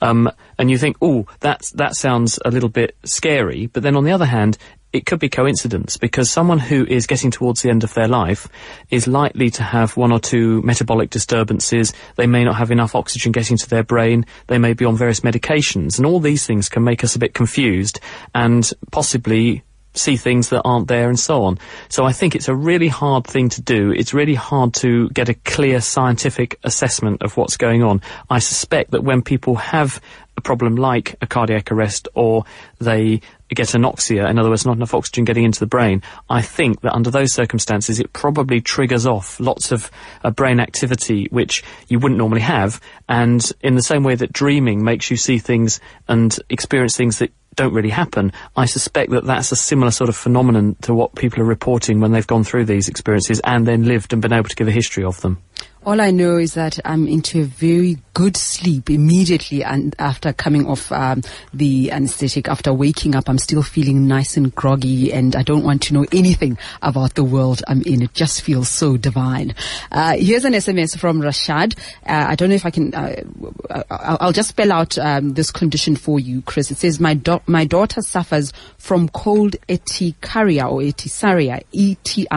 Um, 0.00 0.30
and 0.58 0.70
you 0.70 0.78
think, 0.78 0.96
oh, 1.00 1.26
that 1.40 1.70
that 1.74 1.94
sounds 1.94 2.38
a 2.44 2.50
little 2.50 2.68
bit 2.68 2.96
scary. 3.04 3.66
But 3.66 3.82
then 3.82 3.96
on 3.96 4.04
the 4.04 4.12
other 4.12 4.26
hand, 4.26 4.58
it 4.92 5.04
could 5.04 5.18
be 5.18 5.28
coincidence 5.28 5.96
because 5.96 6.30
someone 6.30 6.58
who 6.58 6.84
is 6.86 7.06
getting 7.06 7.30
towards 7.30 7.62
the 7.62 7.68
end 7.68 7.84
of 7.84 7.92
their 7.94 8.08
life 8.08 8.48
is 8.90 9.06
likely 9.06 9.50
to 9.50 9.62
have 9.62 9.96
one 9.96 10.12
or 10.12 10.18
two 10.18 10.62
metabolic 10.62 11.10
disturbances. 11.10 11.92
They 12.16 12.26
may 12.26 12.44
not 12.44 12.56
have 12.56 12.70
enough 12.70 12.94
oxygen 12.94 13.32
getting 13.32 13.58
to 13.58 13.68
their 13.68 13.82
brain. 13.82 14.24
They 14.46 14.58
may 14.58 14.72
be 14.72 14.86
on 14.86 14.96
various 14.96 15.20
medications 15.20 15.98
and 15.98 16.06
all 16.06 16.20
these 16.20 16.46
things 16.46 16.68
can 16.68 16.84
make 16.84 17.04
us 17.04 17.14
a 17.14 17.18
bit 17.18 17.34
confused 17.34 18.00
and 18.34 18.70
possibly 18.90 19.62
see 19.94 20.16
things 20.16 20.50
that 20.50 20.62
aren't 20.62 20.88
there 20.88 21.08
and 21.08 21.18
so 21.18 21.44
on. 21.44 21.58
So 21.88 22.04
I 22.04 22.12
think 22.12 22.34
it's 22.34 22.48
a 22.48 22.54
really 22.54 22.88
hard 22.88 23.26
thing 23.26 23.48
to 23.50 23.62
do. 23.62 23.90
It's 23.92 24.14
really 24.14 24.34
hard 24.34 24.74
to 24.74 25.08
get 25.10 25.28
a 25.28 25.34
clear 25.34 25.80
scientific 25.80 26.58
assessment 26.64 27.22
of 27.22 27.36
what's 27.36 27.56
going 27.56 27.82
on. 27.82 28.00
I 28.30 28.38
suspect 28.38 28.92
that 28.92 29.02
when 29.02 29.22
people 29.22 29.56
have 29.56 30.00
a 30.36 30.40
problem 30.40 30.76
like 30.76 31.16
a 31.20 31.26
cardiac 31.26 31.72
arrest 31.72 32.06
or 32.14 32.44
they 32.78 33.20
get 33.48 33.68
anoxia, 33.68 34.28
in 34.30 34.38
other 34.38 34.50
words, 34.50 34.64
not 34.64 34.76
enough 34.76 34.94
oxygen 34.94 35.24
getting 35.24 35.44
into 35.44 35.58
the 35.58 35.66
brain, 35.66 36.02
I 36.30 36.42
think 36.42 36.80
that 36.82 36.94
under 36.94 37.10
those 37.10 37.32
circumstances 37.32 37.98
it 37.98 38.12
probably 38.12 38.60
triggers 38.60 39.04
off 39.04 39.40
lots 39.40 39.72
of 39.72 39.90
uh, 40.22 40.30
brain 40.30 40.60
activity 40.60 41.26
which 41.30 41.64
you 41.88 41.98
wouldn't 41.98 42.18
normally 42.18 42.42
have. 42.42 42.80
And 43.08 43.44
in 43.62 43.74
the 43.74 43.82
same 43.82 44.04
way 44.04 44.14
that 44.14 44.32
dreaming 44.32 44.84
makes 44.84 45.10
you 45.10 45.16
see 45.16 45.38
things 45.38 45.80
and 46.06 46.36
experience 46.48 46.96
things 46.96 47.18
that 47.18 47.32
don't 47.58 47.74
really 47.74 47.90
happen, 47.90 48.32
I 48.56 48.66
suspect 48.66 49.10
that 49.10 49.24
that's 49.24 49.50
a 49.50 49.56
similar 49.56 49.90
sort 49.90 50.08
of 50.08 50.16
phenomenon 50.16 50.76
to 50.82 50.94
what 50.94 51.16
people 51.16 51.42
are 51.42 51.46
reporting 51.46 52.00
when 52.00 52.12
they've 52.12 52.26
gone 52.26 52.44
through 52.44 52.66
these 52.66 52.88
experiences 52.88 53.40
and 53.42 53.66
then 53.66 53.84
lived 53.84 54.12
and 54.12 54.22
been 54.22 54.32
able 54.32 54.48
to 54.48 54.54
give 54.54 54.68
a 54.68 54.72
history 54.72 55.04
of 55.04 55.20
them. 55.20 55.42
All 55.86 56.00
I 56.00 56.10
know 56.10 56.36
is 56.36 56.54
that 56.54 56.78
I'm 56.84 57.06
into 57.08 57.42
a 57.42 57.44
very 57.44 57.98
good 58.18 58.36
sleep 58.36 58.90
immediately 58.90 59.62
and 59.62 59.94
after 60.00 60.32
coming 60.32 60.66
off 60.66 60.90
um, 60.90 61.22
the 61.54 61.92
anesthetic. 61.92 62.48
After 62.48 62.72
waking 62.72 63.14
up, 63.14 63.28
I'm 63.28 63.38
still 63.38 63.62
feeling 63.62 64.08
nice 64.08 64.36
and 64.36 64.52
groggy 64.52 65.12
and 65.12 65.36
I 65.36 65.42
don't 65.42 65.62
want 65.62 65.82
to 65.82 65.94
know 65.94 66.04
anything 66.10 66.58
about 66.82 67.14
the 67.14 67.22
world 67.22 67.62
I'm 67.68 67.80
in. 67.82 68.02
It 68.02 68.14
just 68.14 68.42
feels 68.42 68.68
so 68.68 68.96
divine. 68.96 69.54
Uh, 69.92 70.16
here's 70.16 70.44
an 70.44 70.52
SMS 70.52 70.98
from 70.98 71.20
Rashad. 71.22 71.78
Uh, 72.04 72.26
I 72.28 72.34
don't 72.34 72.48
know 72.48 72.56
if 72.56 72.66
I 72.66 72.70
can, 72.70 72.92
uh, 72.92 73.22
I'll, 73.88 74.32
just 74.32 74.48
spell 74.48 74.72
out 74.72 74.98
um, 74.98 75.34
this 75.34 75.52
condition 75.52 75.94
for 75.94 76.18
you, 76.18 76.42
Chris. 76.42 76.72
It 76.72 76.78
says, 76.78 76.98
my, 76.98 77.14
do- 77.14 77.40
my 77.46 77.64
daughter 77.64 78.02
suffers 78.02 78.52
from 78.78 79.08
cold 79.10 79.54
eticaria 79.68 80.68
or 80.68 80.80
etisaria, 80.80 81.62
E-T-I-C-A-R-I-A. 81.70 82.30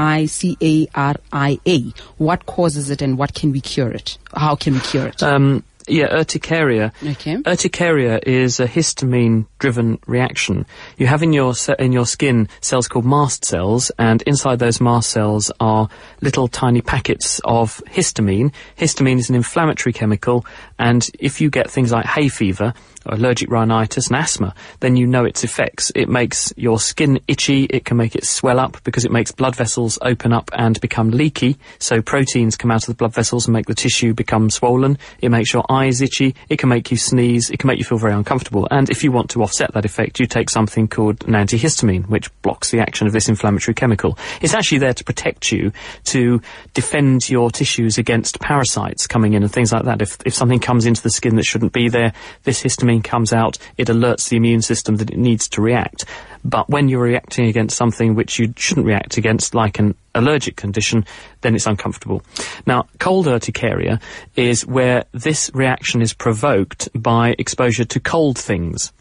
What 2.18 2.46
causes 2.46 2.92
it 2.92 3.02
and 3.02 3.18
what 3.18 3.31
can 3.32 3.52
we 3.52 3.62
cure 3.62 3.92
it? 3.92 4.18
How 4.36 4.56
can 4.56 4.76
we 4.76 4.80
cure 4.82 5.08
it? 5.08 5.24
Um, 5.24 5.64
yeah, 5.88 6.08
urticaria. 6.08 6.94
Okay. 7.04 7.38
Urticaria 7.38 8.20
is 8.26 8.60
a 8.60 8.68
histamine-driven 8.68 10.00
reaction. 10.06 10.66
You 10.98 11.08
have 11.08 11.24
in 11.24 11.34
your 11.34 11.54
in 11.80 11.92
your 11.92 12.06
skin 12.06 12.48
cells 12.62 12.88
called 12.88 13.06
mast 13.06 13.46
cells, 13.46 13.92
and 13.98 14.22
inside 14.24 14.60
those 14.60 14.80
mast 14.80 15.10
cells 15.10 15.52
are 15.60 15.90
little 16.22 16.48
tiny 16.48 16.82
packets 16.82 17.42
of 17.44 17.82
histamine. 17.88 18.54
Histamine 18.78 19.18
is 19.18 19.30
an 19.30 19.36
inflammatory 19.36 19.94
chemical, 19.94 20.46
and 20.78 21.10
if 21.20 21.42
you 21.42 21.50
get 21.50 21.70
things 21.70 21.92
like 21.92 22.06
hay 22.06 22.30
fever, 22.30 22.74
allergic 23.06 23.50
rhinitis 23.50 24.08
and 24.08 24.16
asthma, 24.18 24.54
then 24.80 24.96
you 24.96 25.08
know 25.08 25.26
its 25.26 25.44
effects. 25.44 25.92
It 25.96 26.10
makes 26.10 26.54
your 26.56 26.80
skin 26.80 27.20
itchy, 27.28 27.66
it 27.66 27.86
can 27.86 27.98
make 27.98 28.16
it 28.16 28.26
swell 28.26 28.60
up 28.60 28.84
because 28.84 29.06
it 29.06 29.12
makes 29.12 29.32
blood 29.32 29.56
vessels 29.56 29.98
open 30.02 30.34
up 30.34 30.50
and 30.54 30.80
become 30.82 31.12
leaky, 31.12 31.58
so 31.80 32.02
proteins 32.02 32.56
come 32.56 32.72
out 32.72 32.84
of 32.84 32.88
the 32.88 32.94
blood 32.94 33.14
vessels 33.14 33.48
and 33.48 33.54
make 33.54 33.66
the 33.66 33.76
tissue 33.76 34.14
become 34.14 34.50
swollen. 34.50 34.98
It 35.20 35.30
makes 35.30 35.54
your 35.54 35.66
eyes 35.70 36.02
itchy, 36.02 36.36
it 36.50 36.58
can 36.58 36.70
make 36.70 36.92
you 36.92 36.98
sneeze, 36.98 37.50
it 37.50 37.60
can 37.60 37.68
make 37.68 37.80
you 37.80 37.86
feel 37.86 37.98
very 37.98 38.14
uncomfortable. 38.14 38.68
And 38.70 38.90
if 38.90 39.04
you 39.04 39.12
want 39.12 39.30
to 39.32 39.44
offset 39.44 39.74
that 39.74 39.86
effect, 39.86 40.20
you 40.20 40.26
take 40.26 40.50
something 40.50 40.88
called 40.88 41.26
an 41.28 41.34
antihistamine, 41.34 42.08
which 42.08 42.30
blocks 42.42 42.72
the 42.72 42.80
action 42.80 43.08
of 43.08 43.14
this 43.14 43.30
inflammatory 43.30 43.76
chemical. 43.76 44.18
It's 44.42 44.54
actually 44.54 44.80
there 44.80 44.94
to 44.94 45.04
protect 45.04 45.52
you, 45.52 45.72
to 46.06 46.42
defend 46.74 47.30
your 47.30 47.52
tissues 47.52 47.98
against 47.98 48.40
parasites 48.40 49.08
coming 49.08 49.34
in 49.34 49.44
and 49.44 49.52
things 49.52 49.72
like 49.72 49.86
that. 49.86 50.02
If, 50.02 50.18
if 50.26 50.34
something 50.34 50.60
comes 50.60 50.86
into 50.86 51.02
the 51.02 51.10
skin 51.10 51.36
that 51.36 51.46
shouldn't 51.46 51.74
be 51.74 51.90
there, 51.90 52.14
this 52.44 52.62
histamine 52.62 52.91
histamine 52.92 53.04
comes 53.04 53.34
out, 53.34 53.58
it 53.78 53.88
alerts 53.88 54.30
the 54.30 54.38
immune 54.38 54.62
system 54.62 54.98
that 54.98 55.10
it 55.10 55.18
needs 55.18 55.48
to 55.50 55.62
react. 55.62 56.06
But 56.44 56.70
when 56.70 56.90
you're 56.90 57.04
reacting 57.04 57.48
against 57.48 57.78
something 57.78 58.16
which 58.16 58.40
you 58.40 58.54
shouldn't 58.58 58.88
react 58.88 59.18
against, 59.18 59.54
like 59.54 59.80
an 59.80 59.96
allergic 60.16 60.56
condition, 60.56 61.06
then 61.42 61.56
it's 61.56 61.68
uncomfortable. 61.68 62.24
Now, 62.66 62.88
cold 63.00 63.28
urticaria 63.28 64.00
is 64.36 64.66
where 64.66 65.06
this 65.12 65.52
reaction 65.54 66.02
is 66.02 66.14
provoked 66.14 66.90
by 66.96 67.36
exposure 67.38 67.86
to 67.86 68.00
cold 68.00 68.38
things 68.38 68.92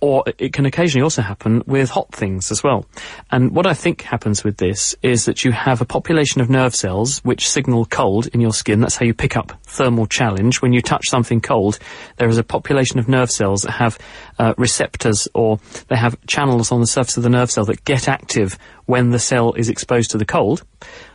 or 0.00 0.24
it 0.26 0.52
can 0.52 0.66
occasionally 0.66 1.02
also 1.02 1.22
happen 1.22 1.62
with 1.66 1.90
hot 1.90 2.12
things 2.12 2.50
as 2.50 2.62
well. 2.62 2.86
And 3.30 3.54
what 3.54 3.66
I 3.66 3.74
think 3.74 4.02
happens 4.02 4.44
with 4.44 4.58
this 4.58 4.94
is 5.02 5.24
that 5.24 5.44
you 5.44 5.52
have 5.52 5.80
a 5.80 5.86
population 5.86 6.40
of 6.40 6.50
nerve 6.50 6.74
cells 6.74 7.18
which 7.24 7.48
signal 7.48 7.86
cold 7.86 8.26
in 8.28 8.40
your 8.40 8.52
skin. 8.52 8.80
That's 8.80 8.96
how 8.96 9.06
you 9.06 9.14
pick 9.14 9.36
up 9.36 9.52
thermal 9.64 10.06
challenge. 10.06 10.60
When 10.60 10.72
you 10.72 10.82
touch 10.82 11.08
something 11.08 11.40
cold, 11.40 11.78
there 12.16 12.28
is 12.28 12.38
a 12.38 12.44
population 12.44 12.98
of 12.98 13.08
nerve 13.08 13.30
cells 13.30 13.62
that 13.62 13.72
have 13.72 13.98
uh, 14.38 14.54
receptors 14.58 15.28
or 15.34 15.58
they 15.88 15.96
have 15.96 16.16
channels 16.26 16.70
on 16.70 16.80
the 16.80 16.86
surface 16.86 17.16
of 17.16 17.22
the 17.22 17.30
nerve 17.30 17.50
cell 17.50 17.64
that 17.64 17.84
get 17.84 18.08
active 18.08 18.58
when 18.84 19.10
the 19.10 19.18
cell 19.18 19.54
is 19.54 19.68
exposed 19.68 20.10
to 20.10 20.18
the 20.18 20.26
cold. 20.26 20.62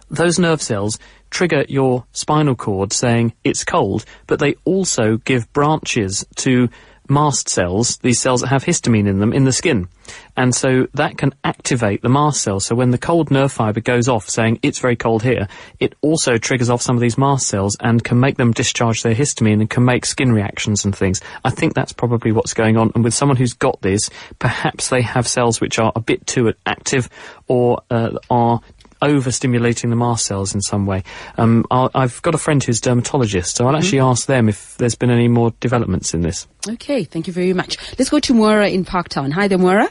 Those 0.09 0.39
nerve 0.39 0.61
cells 0.61 0.99
trigger 1.29 1.65
your 1.69 2.05
spinal 2.11 2.55
cord 2.55 2.91
saying 2.91 3.33
it's 3.43 3.63
cold, 3.63 4.03
but 4.27 4.39
they 4.39 4.55
also 4.65 5.17
give 5.17 5.51
branches 5.53 6.25
to 6.35 6.67
mast 7.11 7.49
cells, 7.49 7.97
these 7.97 8.19
cells 8.19 8.41
that 8.41 8.47
have 8.47 8.63
histamine 8.63 9.07
in 9.07 9.19
them, 9.19 9.33
in 9.33 9.43
the 9.43 9.51
skin. 9.51 9.87
And 10.35 10.55
so 10.55 10.87
that 10.93 11.17
can 11.17 11.33
activate 11.43 12.01
the 12.01 12.09
mast 12.09 12.41
cells. 12.41 12.65
So 12.65 12.73
when 12.73 12.91
the 12.91 12.97
cold 12.97 13.29
nerve 13.29 13.51
fiber 13.51 13.81
goes 13.81 14.07
off 14.07 14.29
saying 14.29 14.59
it's 14.63 14.79
very 14.79 14.95
cold 14.95 15.21
here, 15.21 15.47
it 15.79 15.93
also 16.01 16.37
triggers 16.37 16.69
off 16.69 16.81
some 16.81 16.95
of 16.95 17.01
these 17.01 17.17
mast 17.17 17.47
cells 17.47 17.75
and 17.79 18.03
can 18.03 18.19
make 18.19 18.37
them 18.37 18.53
discharge 18.53 19.03
their 19.03 19.13
histamine 19.13 19.59
and 19.59 19.69
can 19.69 19.85
make 19.85 20.05
skin 20.05 20.31
reactions 20.31 20.85
and 20.85 20.95
things. 20.95 21.21
I 21.43 21.49
think 21.49 21.73
that's 21.73 21.93
probably 21.93 22.31
what's 22.31 22.53
going 22.53 22.77
on. 22.77 22.91
And 22.95 23.03
with 23.03 23.13
someone 23.13 23.37
who's 23.37 23.53
got 23.53 23.81
this, 23.81 24.09
perhaps 24.39 24.89
they 24.89 25.01
have 25.01 25.27
cells 25.27 25.59
which 25.59 25.79
are 25.79 25.91
a 25.95 25.99
bit 25.99 26.25
too 26.25 26.53
active 26.65 27.09
or 27.47 27.81
uh, 27.91 28.11
are 28.29 28.61
overstimulating 29.01 29.89
the 29.89 29.95
mast 29.95 30.25
cells 30.25 30.53
in 30.53 30.61
some 30.61 30.85
way. 30.85 31.03
Um, 31.37 31.65
i 31.69 31.89
have 31.95 32.21
got 32.21 32.35
a 32.35 32.37
friend 32.37 32.63
who's 32.63 32.79
a 32.79 32.81
dermatologist, 32.81 33.55
so 33.55 33.67
I'll 33.67 33.75
actually 33.75 33.99
mm-hmm. 33.99 34.11
ask 34.11 34.27
them 34.27 34.49
if 34.49 34.77
there's 34.77 34.95
been 34.95 35.09
any 35.09 35.27
more 35.27 35.53
developments 35.59 36.13
in 36.13 36.21
this. 36.21 36.47
Okay, 36.67 37.03
thank 37.03 37.27
you 37.27 37.33
very 37.33 37.53
much. 37.53 37.77
Let's 37.97 38.09
go 38.09 38.19
to 38.19 38.33
Moira 38.33 38.69
in 38.69 38.85
Parktown. 38.85 39.31
Hi 39.33 39.47
there, 39.47 39.57
Moira. 39.57 39.89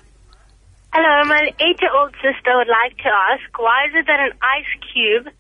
Hello, 0.92 1.24
my 1.28 1.50
eight-year-old 1.60 2.14
sister 2.14 2.56
would 2.56 2.68
like 2.68 2.96
to 2.98 3.08
ask, 3.08 3.58
why 3.58 3.86
is 3.86 3.92
it 3.94 4.06
that 4.06 4.18
an 4.18 4.32
ice 4.42 4.92
cube 4.92 5.32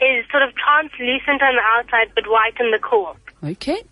is 0.00 0.24
sort 0.30 0.42
of 0.42 0.50
translucent 0.54 1.42
on 1.42 1.56
the 1.56 1.62
outside 1.64 2.12
but 2.14 2.24
white 2.26 2.58
in 2.60 2.70
the 2.70 2.78
core? 2.78 3.16
Okay. 3.42 3.82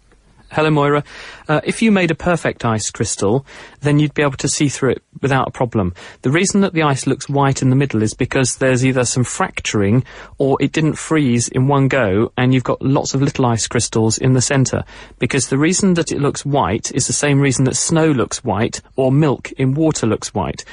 Hello, 0.53 0.71
Moira. 0.71 1.03
Uh, 1.49 1.61
if 1.65 1.83
you 1.83 1.91
made 1.91 2.13
a 2.13 2.15
perfect 2.15 2.65
ice 2.65 2.91
crystal, 2.91 3.45
then 3.81 3.99
you'd 3.99 4.15
be 4.15 4.23
able 4.23 4.37
to 4.37 4.49
see 4.49 4.69
through 4.69 4.93
it 4.93 5.03
without 5.21 5.49
a 5.49 5.51
problem. 5.51 5.93
The 6.23 6.31
reason 6.31 6.61
that 6.61 6.73
the 6.73 6.83
ice 6.83 7.07
looks 7.07 7.29
white 7.29 7.63
in 7.63 7.71
the 7.71 7.77
middle 7.77 8.03
is 8.03 8.15
because 8.15 8.57
there's 8.57 8.87
either 8.87 9.05
some 9.05 9.25
fracturing 9.25 10.05
or 10.39 10.57
it 10.61 10.71
didn't 10.73 10.95
freeze 10.95 11.49
in 11.49 11.67
one 11.67 11.89
go 11.89 12.33
and 12.37 12.55
you've 12.55 12.65
got 12.65 12.81
lots 12.81 13.13
of 13.13 13.23
little 13.23 13.45
ice 13.45 13.67
crystals 13.67 14.19
in 14.19 14.35
the 14.35 14.41
centre. 14.41 14.85
Because 15.19 15.49
the 15.49 15.59
reason 15.59 15.95
that 15.95 16.13
it 16.13 16.21
looks 16.21 16.47
white 16.47 16.93
is 16.93 17.09
the 17.09 17.13
same 17.13 17.41
reason 17.41 17.65
that 17.65 17.77
snow 17.77 18.07
looks 18.07 18.45
white 18.45 18.81
or 18.95 19.11
milk 19.11 19.51
in 19.53 19.75
water 19.75 20.07
looks 20.07 20.33
white 20.33 20.65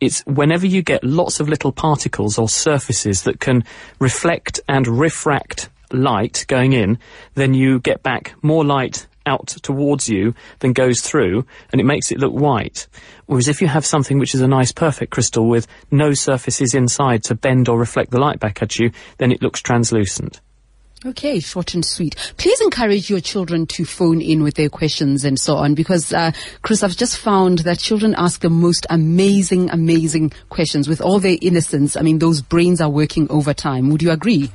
it's 0.00 0.20
whenever 0.26 0.64
you 0.64 0.80
get 0.80 1.02
lots 1.02 1.40
of 1.40 1.48
little 1.48 1.72
particles 1.72 2.38
or 2.38 2.48
surfaces 2.48 3.24
that 3.24 3.40
can 3.40 3.64
reflect 3.98 4.60
and 4.68 4.86
refract 4.86 5.68
light 5.92 6.44
going 6.48 6.72
in, 6.72 6.98
then 7.34 7.52
you 7.52 7.80
get 7.80 8.02
back 8.02 8.32
more 8.42 8.64
light 8.64 9.07
out 9.28 9.46
towards 9.62 10.08
you 10.08 10.34
than 10.58 10.72
goes 10.72 11.00
through, 11.00 11.46
and 11.70 11.80
it 11.80 11.84
makes 11.84 12.10
it 12.10 12.18
look 12.18 12.32
white. 12.32 12.88
Whereas 13.26 13.46
if 13.46 13.62
you 13.62 13.68
have 13.68 13.86
something 13.86 14.18
which 14.18 14.34
is 14.34 14.40
a 14.40 14.48
nice 14.48 14.72
perfect 14.72 15.12
crystal 15.12 15.46
with 15.48 15.68
no 15.92 16.14
surfaces 16.14 16.74
inside 16.74 17.22
to 17.24 17.36
bend 17.36 17.68
or 17.68 17.78
reflect 17.78 18.10
the 18.10 18.18
light 18.18 18.40
back 18.40 18.62
at 18.62 18.78
you, 18.78 18.90
then 19.18 19.30
it 19.30 19.42
looks 19.42 19.60
translucent. 19.60 20.40
Okay, 21.06 21.38
short 21.38 21.74
and 21.74 21.84
sweet. 21.84 22.16
Please 22.38 22.60
encourage 22.60 23.08
your 23.08 23.20
children 23.20 23.66
to 23.66 23.84
phone 23.84 24.20
in 24.20 24.42
with 24.42 24.54
their 24.54 24.68
questions 24.68 25.24
and 25.24 25.38
so 25.38 25.54
on 25.54 25.74
because, 25.74 26.12
uh, 26.12 26.32
Chris, 26.62 26.82
I've 26.82 26.96
just 26.96 27.18
found 27.18 27.60
that 27.60 27.78
children 27.78 28.16
ask 28.18 28.40
the 28.40 28.50
most 28.50 28.84
amazing, 28.90 29.70
amazing 29.70 30.32
questions 30.48 30.88
with 30.88 31.00
all 31.00 31.20
their 31.20 31.36
innocence. 31.40 31.96
I 31.96 32.00
mean, 32.00 32.18
those 32.18 32.42
brains 32.42 32.80
are 32.80 32.90
working 32.90 33.30
overtime. 33.30 33.90
Would 33.90 34.02
you 34.02 34.10
agree? 34.10 34.50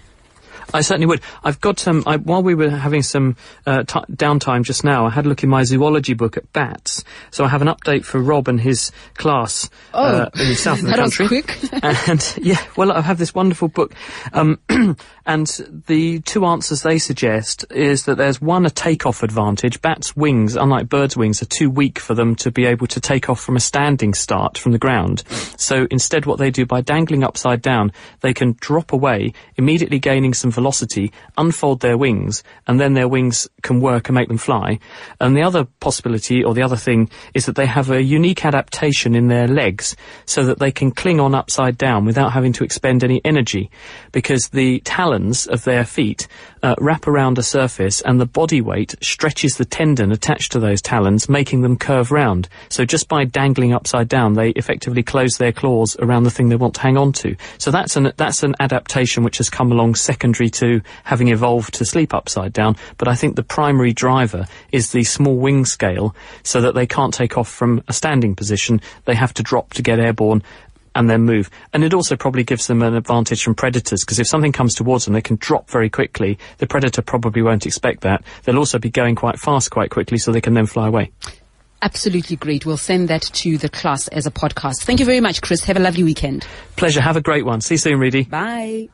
I 0.74 0.82
certainly 0.82 1.08
would. 1.08 1.22
I've 1.44 1.60
got 1.62 1.88
um, 1.88 2.04
I, 2.06 2.18
while 2.18 2.44
we 2.44 2.56
were 2.56 2.70
having 2.70 3.02
some 3.02 3.36
uh, 3.66 3.84
t- 3.84 4.00
downtime 4.12 4.64
just 4.64 4.84
now, 4.84 5.06
I 5.06 5.10
had 5.10 5.26
a 5.26 5.30
look 5.30 5.44
in 5.44 5.50
my 5.50 5.64
zoology 5.64 6.14
book 6.14 6.38
at 6.38 6.52
bats. 6.54 7.04
So 7.32 7.44
I 7.44 7.48
have 7.48 7.62
an 7.62 7.68
update 7.68 8.06
for 8.06 8.20
Rob 8.20 8.48
and 8.48 8.60
his 8.60 8.92
class 9.16 9.70
oh, 9.94 10.04
uh, 10.04 10.30
in 10.36 10.50
the 10.50 10.56
south 10.56 10.80
of 10.80 10.86
the 10.90 10.94
country. 10.94 11.28
quick. 11.28 11.58
and 12.08 12.38
yeah, 12.42 12.62
well, 12.76 12.92
I 12.92 13.02
have 13.02 13.18
this 13.18 13.34
wonderful 13.34 13.68
book, 13.68 13.94
um, 14.32 14.60
and 15.26 15.48
the 15.88 16.20
two 16.22 16.46
answers 16.46 16.82
they 16.82 16.98
suggest 16.98 17.66
is 17.72 18.06
that 18.06 18.18
there's 18.18 18.42
one 18.42 18.66
a 18.66 18.70
takeoff 18.70 19.24
advantage. 19.24 19.82
Bats' 19.82 20.16
wings, 20.16 20.56
unlike 20.56 20.90
birds' 20.90 21.18
wings, 21.18 21.42
are 21.42 21.46
too 21.46 21.70
weak 21.70 22.00
for 22.00 22.14
them 22.14 22.36
to 22.38 22.52
be 22.52 22.66
able 22.66 22.88
to 22.88 23.02
take 23.02 23.30
off 23.30 23.42
from 23.42 23.56
a 23.56 23.60
standing 23.60 24.14
start 24.14 24.58
from 24.58 24.72
the 24.72 24.78
ground. 24.78 25.24
So 25.58 25.88
instead, 25.92 26.26
what 26.26 26.40
they 26.40 26.52
do 26.52 26.66
by 26.66 26.82
dangling 26.82 27.24
upside 27.24 27.62
down, 27.62 27.92
they 28.22 28.34
can 28.34 28.56
drop 28.60 28.94
away, 28.94 29.34
immediately 29.58 30.00
gaining 30.00 30.34
some 30.34 30.52
velocity, 30.54 31.12
unfold 31.38 31.82
their 31.82 31.98
wings, 31.98 32.44
and 32.68 32.80
then 32.80 32.94
their 32.94 33.08
wings 33.08 33.50
can 33.62 33.82
work 33.82 34.08
and 34.08 34.16
make 34.16 34.30
them 34.30 34.38
fly. 34.38 34.80
And 35.20 35.36
the 35.36 35.44
other 35.44 35.66
possibility, 35.80 36.44
or 36.44 36.54
the 36.54 36.64
other 36.64 36.78
thing, 36.78 37.10
is 37.34 37.46
that 37.46 37.56
they 37.56 37.66
have 37.66 37.92
a 37.92 38.02
unique 38.02 38.46
adaptation 38.46 39.16
in 39.16 39.28
their 39.28 39.48
legs 39.48 39.96
so 40.26 40.46
that 40.46 40.60
they 40.60 40.72
can 40.72 40.92
cling 40.92 41.20
on 41.20 41.36
upside 41.36 41.78
down 41.78 42.06
without 42.06 42.32
having 42.32 42.54
to 42.54 42.64
expend 42.64 43.04
any 43.04 43.20
energy, 43.26 43.70
because 44.12 44.50
the 44.50 44.80
talons 44.82 45.48
of 45.48 45.64
their 45.64 45.84
feet 45.84 46.28
uh, 46.62 46.76
wrap 46.80 47.08
around 47.08 47.38
a 47.38 47.44
surface 47.44 48.02
and 48.02 48.22
the 48.22 48.26
body 48.26 48.62
weight 48.62 48.96
stretches 49.02 49.58
the 49.58 49.66
tendon 49.66 50.12
attached 50.12 50.52
to 50.52 50.60
those 50.60 50.82
talons, 50.82 51.28
making 51.28 51.62
them 51.62 51.78
curve 51.78 52.12
round. 52.12 52.48
So 52.70 52.86
just 52.86 53.10
by 53.10 53.26
dangling 53.26 53.74
upside 53.74 54.08
down, 54.08 54.34
they 54.34 54.50
effectively 54.52 55.04
close 55.04 55.38
their 55.38 55.52
claws 55.52 55.98
around 56.00 56.24
the 56.24 56.32
thing 56.32 56.50
they 56.50 56.56
want 56.56 56.76
to 56.76 56.82
hang 56.82 56.98
on 56.98 57.12
to. 57.14 57.36
So 57.58 57.72
that's 57.72 57.96
an, 57.96 58.14
that's 58.18 58.44
an 58.44 58.56
adaptation 58.60 59.24
which 59.24 59.38
has 59.38 59.50
come 59.50 59.72
along 59.72 59.96
secondary 59.96 60.43
to 60.52 60.82
having 61.04 61.30
evolved 61.30 61.74
to 61.76 61.86
sleep 61.86 62.14
upside 62.14 62.54
down. 62.54 62.76
But 62.98 63.08
I 63.08 63.16
think 63.16 63.36
the 63.36 63.44
primary 63.44 63.94
driver 63.94 64.48
is 64.72 64.92
the 64.92 65.04
small 65.04 65.38
wing 65.38 65.66
scale 65.66 66.16
so 66.44 66.62
that 66.62 66.76
they 66.76 66.88
can't 66.88 67.14
take 67.14 67.38
off 67.38 67.50
from 67.50 67.84
a 67.88 67.94
standing 67.94 68.36
position. 68.36 68.82
They 69.06 69.16
have 69.16 69.34
to 69.36 69.44
drop 69.44 69.74
to 69.74 69.82
get 69.82 70.00
airborne 70.00 70.44
and 70.96 71.10
then 71.10 71.22
move. 71.24 71.50
And 71.74 71.84
it 71.84 71.94
also 71.94 72.16
probably 72.16 72.44
gives 72.44 72.68
them 72.68 72.82
an 72.82 72.96
advantage 72.96 73.44
from 73.44 73.56
predators 73.56 74.02
because 74.04 74.20
if 74.20 74.28
something 74.28 74.52
comes 74.52 74.76
towards 74.76 75.06
them, 75.06 75.14
they 75.14 75.22
can 75.22 75.38
drop 75.38 75.70
very 75.70 75.90
quickly. 75.90 76.38
The 76.58 76.68
predator 76.68 77.02
probably 77.02 77.42
won't 77.42 77.66
expect 77.66 78.02
that. 78.02 78.24
They'll 78.44 78.60
also 78.60 78.80
be 78.80 78.90
going 78.90 79.16
quite 79.16 79.40
fast 79.40 79.72
quite 79.72 79.90
quickly 79.90 80.18
so 80.18 80.32
they 80.32 80.42
can 80.42 80.54
then 80.54 80.66
fly 80.66 80.88
away. 80.88 81.12
Absolutely 81.82 82.38
great. 82.38 82.66
We'll 82.66 82.78
send 82.78 83.10
that 83.10 83.24
to 83.24 83.58
the 83.58 83.68
class 83.68 84.08
as 84.08 84.26
a 84.26 84.32
podcast. 84.32 84.84
Thank 84.84 85.02
you 85.02 85.06
very 85.06 85.20
much, 85.20 85.42
Chris. 85.42 85.66
Have 85.66 85.76
a 85.76 85.82
lovely 85.82 86.04
weekend. 86.04 86.48
Pleasure. 86.78 87.02
Have 87.02 87.18
a 87.18 87.22
great 87.22 87.46
one. 87.46 87.60
See 87.60 87.74
you 87.74 87.80
soon, 87.80 88.00
Redi. 88.00 88.24
Bye. 88.24 88.90